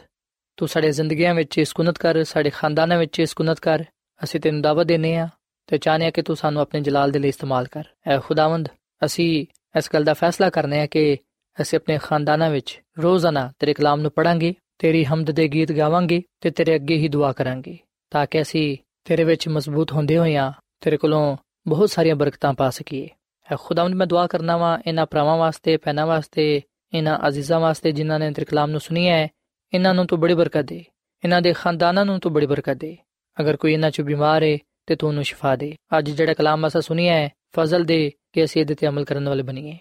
ਤੂੰ 0.58 0.68
ਸਾਡੇ 0.68 0.92
ਜ਼ਿੰਦਗੀਆਂ 0.92 1.34
ਵਿੱਚ 1.36 1.60
ਸਕੂਨਤ 1.60 1.98
ਕਰ, 1.98 2.24
ਸਾਡੇ 2.24 2.50
ਖਾਨਦਾਨਾਂ 2.50 2.98
ਵਿੱਚ 2.98 3.22
ਸਕੂਨਤ 3.22 3.60
ਕਰ। 3.60 3.84
ਅਸੀਂ 4.24 4.40
ਤੈਨੂੰ 4.40 4.62
ਦਾਵਤ 4.62 4.86
ਦੇਨੇ 4.86 5.16
ਆ 5.16 5.28
ਤੇ 5.68 5.78
ਚਾਹਨੇ 5.78 6.06
ਆ 6.06 6.12
ਕਿ 6.12 6.22
ਤੂੰ 6.22 6.36
ਸਾਨੂੰ 6.36 6.62
ਆਪਣੇ 6.62 6.82
ਜਲਾਲ 6.82 7.12
ਦੇ 7.12 7.20
ਲਈ 7.20 7.30
ਇਸਤੇਮਾਲ 7.30 7.68
ਕਰ। 7.68 7.84
ਐ 8.08 8.20
ਖੁਦਾਵੰਦ, 8.20 8.70
ਅਸੀਂ 9.06 9.46
ਇਸ 9.78 9.90
ਗੱਲ 9.94 10.04
ਦਾ 10.04 10.14
ਫੈਸਲਾ 10.14 10.50
ਕਰਨੇ 10.50 10.80
ਆ 10.80 10.86
ਕਿ 10.86 11.18
ਅਸੀਂ 11.62 11.80
ਆਪਣੇ 11.80 11.98
ਖਾਨਦਾਨਾਂ 11.98 12.50
ਵਿੱਚ 12.50 12.82
ਰੋਜ਼ਾਨਾ 13.00 13.52
ਤੇਰੇ 13.60 13.74
ਕਲਾਮ 13.74 14.02
ਨੂੰ 14.02 14.12
ਪੜਾਂਗੇ 14.12 14.54
ਤੇਰੀ 14.80 15.06
ਹਮਦ 15.06 15.32
ਦੇ 15.32 15.48
ਗੀਤ 15.48 15.72
ਗਾਵਾਂਗੇ 15.72 16.22
ਤੇ 16.42 16.50
ਤੇਰੇ 16.50 16.76
ਅੱਗੇ 16.76 16.98
ਹੀ 16.98 17.08
ਦੁਆ 17.08 17.32
ਕਰਾਂਗੇ, 17.32 17.78
ਤਾਂ 18.12 18.26
ਕਿ 18.32 18.42
ਅਸੀਂ 18.42 18.78
ਤੇਰੇ 19.04 19.24
ਵਿੱਚ 19.24 19.48
ਮਜ਼ਬੂਤ 19.48 19.92
ਹੁੰਦੇ 19.92 20.18
ਹੋਈਆਂ 20.18 20.52
ਤੇਰੇ 20.82 20.98
ਕੋਲੋਂ 20.98 21.38
ਬਹੁਤ 21.68 21.90
ਸਾਰੀਆਂ 21.90 22.16
ਬਰਕਤਾਂ 22.16 22.54
ਪਾ 22.54 22.70
ਸਕੀਏ। 22.70 23.06
ਐ 23.06 23.08
ਖੁਦਾਵੰਦ 23.50 23.96
ਮੈਂ 23.96 24.08
ਦੁਆ 24.08 24.26
ਕਰਨਾ 24.28 24.58
ਵਾਂ, 24.58 24.78
ਇਹਨਾਂ 24.88 25.06
ਭਰਾਵਾਂ 25.06 25.38
ਵਾਸਤੇ 25.38 25.78
ਪੈਨਾ 25.78 26.06
ਵਾਸਤੇ, 26.06 26.62
ਇਹਨਾਂ 26.94 27.18
ਅਜ਼ੀਜ਼ਾਂ 27.28 27.60
ਵਾਸਤੇ 27.60 27.92
ਜਿਨ੍ਹਾਂ 27.92 28.20
ਨੇ 28.20 28.32
ਤੇਰੇ 28.32 28.46
ਕਲਾਮ 28.46 28.70
ਨੂੰ 28.72 28.80
ਸੁਣਿਆ 28.80 29.16
ਹੈ, 29.16 29.28
ਇਹਨਾਂ 29.74 29.94
ਨੂੰ 29.94 30.06
ਤੂੰ 30.08 30.20
ਬੜੀ 30.20 30.34
ਬਰਕਤ 30.34 30.66
ਦੇ, 30.66 30.84
ਇਹਨਾਂ 31.24 31.42
ਦੇ 31.42 31.54
ਖਾਨਦਾਨਾਂ 31.54 32.06
ਨੂੰ 32.06 32.20
ਤੂੰ 32.20 32.34
ਬੜੀ 32.34 32.46
ਬਰਕਤ 32.46 32.78
ਦੇ। 32.78 32.98
ਅਗਰ 33.38 33.58
ਕੋਈ 33.58 33.74
ਇਹਨਾਂ 33.74 33.92
ਚ 33.92 34.02
ਬਿਮਾਰ 34.02 34.44
ਹੈ 34.44 34.58
ਤੇ 34.88 34.96
ਤੂੰ 34.96 35.10
ਉਹਨੂੰ 35.10 35.24
ਸ਼ਿਫਾ 35.24 35.56
ਦੇ। 35.56 35.76
ਅੱਜ 35.98 36.10
ਜਿਹੜਾ 36.10 36.34
ਕਲਾਮ 36.34 36.68
ਅਸਾਂ 36.68 36.82
ਸੁਣਿਆ 36.82 37.14
ਹੈ, 37.14 37.30
ਫਜ਼ਲ 37.56 37.84
ਦੇ, 37.84 38.12
ਕਿ 38.34 38.44
ਅਸੀਂ 38.44 38.62
ਇਹਦੇ 38.62 38.76
ਤੇ 38.76 38.88
ਅਮਲ 38.88 39.06
ਕਰਨ 39.06 39.30
ਵਾਲੇ 39.30 39.44
ਬਣੀਏ, 39.44 39.78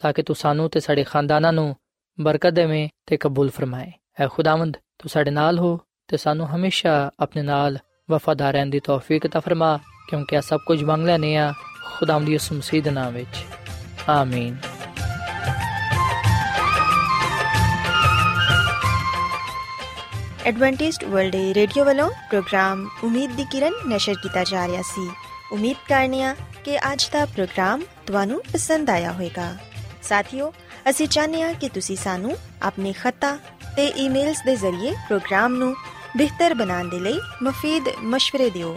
ਤਾਂ 0.00 0.12
ਕਿ 0.12 0.22
ਤੂੰ 0.22 0.36
ਸਾਨੂੰ 0.36 0.68
ਤੇ 0.70 0.80
ਸਾਡੇ 0.80 1.04
ਖਾਨਦਾਨਾਂ 1.04 1.52
ਨੂੰ 1.52 1.74
ਬਰਕਤ 2.18 2.52
ਦੇਵੇਂ 2.52 2.88
ਤੇ 3.06 3.16
ਕਬੂਲ 3.16 3.50
ਫਰਮਾਏ। 3.50 3.92
ਐ 4.20 4.26
ਖੁਦਾਵੰਦ, 4.28 4.76
ਤੂੰ 4.98 5.10
ਸਾਡੇ 5.10 5.30
ਨਾਲ 5.30 5.58
ਹੋ, 5.58 5.78
ਤੇ 6.08 6.16
ਸਾਨੂੰ 6.16 6.46
ਹਮੇਸ਼ਾ 6.46 7.10
ਆਪਣੇ 7.20 7.42
ਨਾਲ 7.42 7.78
ਵਫਾਦਾਰ 8.10 8.52
ਰਹਿਣ 8.52 8.70
ਦੀ 8.70 8.80
ਤੌਫੀਕ 8.80 9.26
ਤਾ 9.26 9.40
ਫਰਮਾ, 9.40 9.78
ਕਿਉਂਕਿ 10.08 10.36
ਆ 10.36 10.40
ਸਭ 10.40 10.60
ਕੁਝ 10.66 10.82
ਮੰਗ 10.84 11.06
ਲੈਨੇ 11.06 11.36
ਆ 11.36 11.52
ਖੁਦਾਵੰਦ 12.00 12.26
ਦੀ 12.26 12.34
ਉਸ 12.34 12.52
ਮਸੀਹ 12.52 12.82
ਦੇ 12.82 12.90
ਨਾਮ 12.90 13.12
ਵਿੱਚ। 13.12 13.44
ਆਮੀਨ। 14.08 14.56
ਐਡਵੈਂਟਿਸਟ 20.46 21.04
ਵਰਲਡ 21.04 21.34
ਰੇਡੀਓ 21.34 21.84
ਵੱਲੋਂ 21.84 22.10
ਪ੍ਰੋਗਰਾਮ 22.10 22.88
ਉਮੀਦ 23.04 23.32
ਦੀ 23.32 23.44
ਕਿਰਨ 23.44 23.72
ਨਿਸ਼ਰ 23.86 24.14
ਕੀਤਾ 24.14 24.44
ਜਾ 24.44 24.66
ਰਿਹਾ 24.66 24.82
ਸੀ। 24.82 25.10
ਉਮੀਦ 25.52 25.76
ਕਰਨੇ 25.88 26.22
ਆ 26.22 26.36
ਕਿ 26.64 26.78
ਅੱਜ 26.78 27.08
ਦਾ 27.12 27.24
ਪ੍ਰੋਗਰਾਮ 27.24 27.82
ਤੁਹਾਨੂੰ 28.06 28.42
ਪਸੰਦ 28.52 28.90
ਆਇਆ 28.90 29.12
ਹੋਵੇਗਾ। 29.12 29.56
ਸਾਥੀਓ, 30.02 30.52
ਅਸੀਂ 30.90 31.08
ਚਾਹੁੰਦੇ 31.08 31.42
ਹਾਂ 31.42 31.54
ਕਿ 31.54 31.68
ਤੁਸੀਂ 31.68 31.96
ਸਾਨੂੰ 31.96 32.36
ਆਪਣੇ 32.62 32.92
ਖਤਾ 32.92 33.36
ਤੇ 33.76 33.86
ਈਮੇਲਸ 33.86 34.42
ਦੇ 34.46 34.56
ਜ਼ਰੀਏ 34.56 34.92
ਪ੍ਰੋਗਰਾਮ 34.92 35.54
ਨੂੰ 35.54 35.74
ਬਿਹਤਰ 36.16 36.54
ਬਣਾਉਣ 36.54 36.88
ਦੇ 36.88 36.98
ਲਈ 36.98 37.20
ਮਫੀਦ 37.42 37.88
مشਵਰੇ 37.88 38.50
ਦਿਓ। 38.50 38.76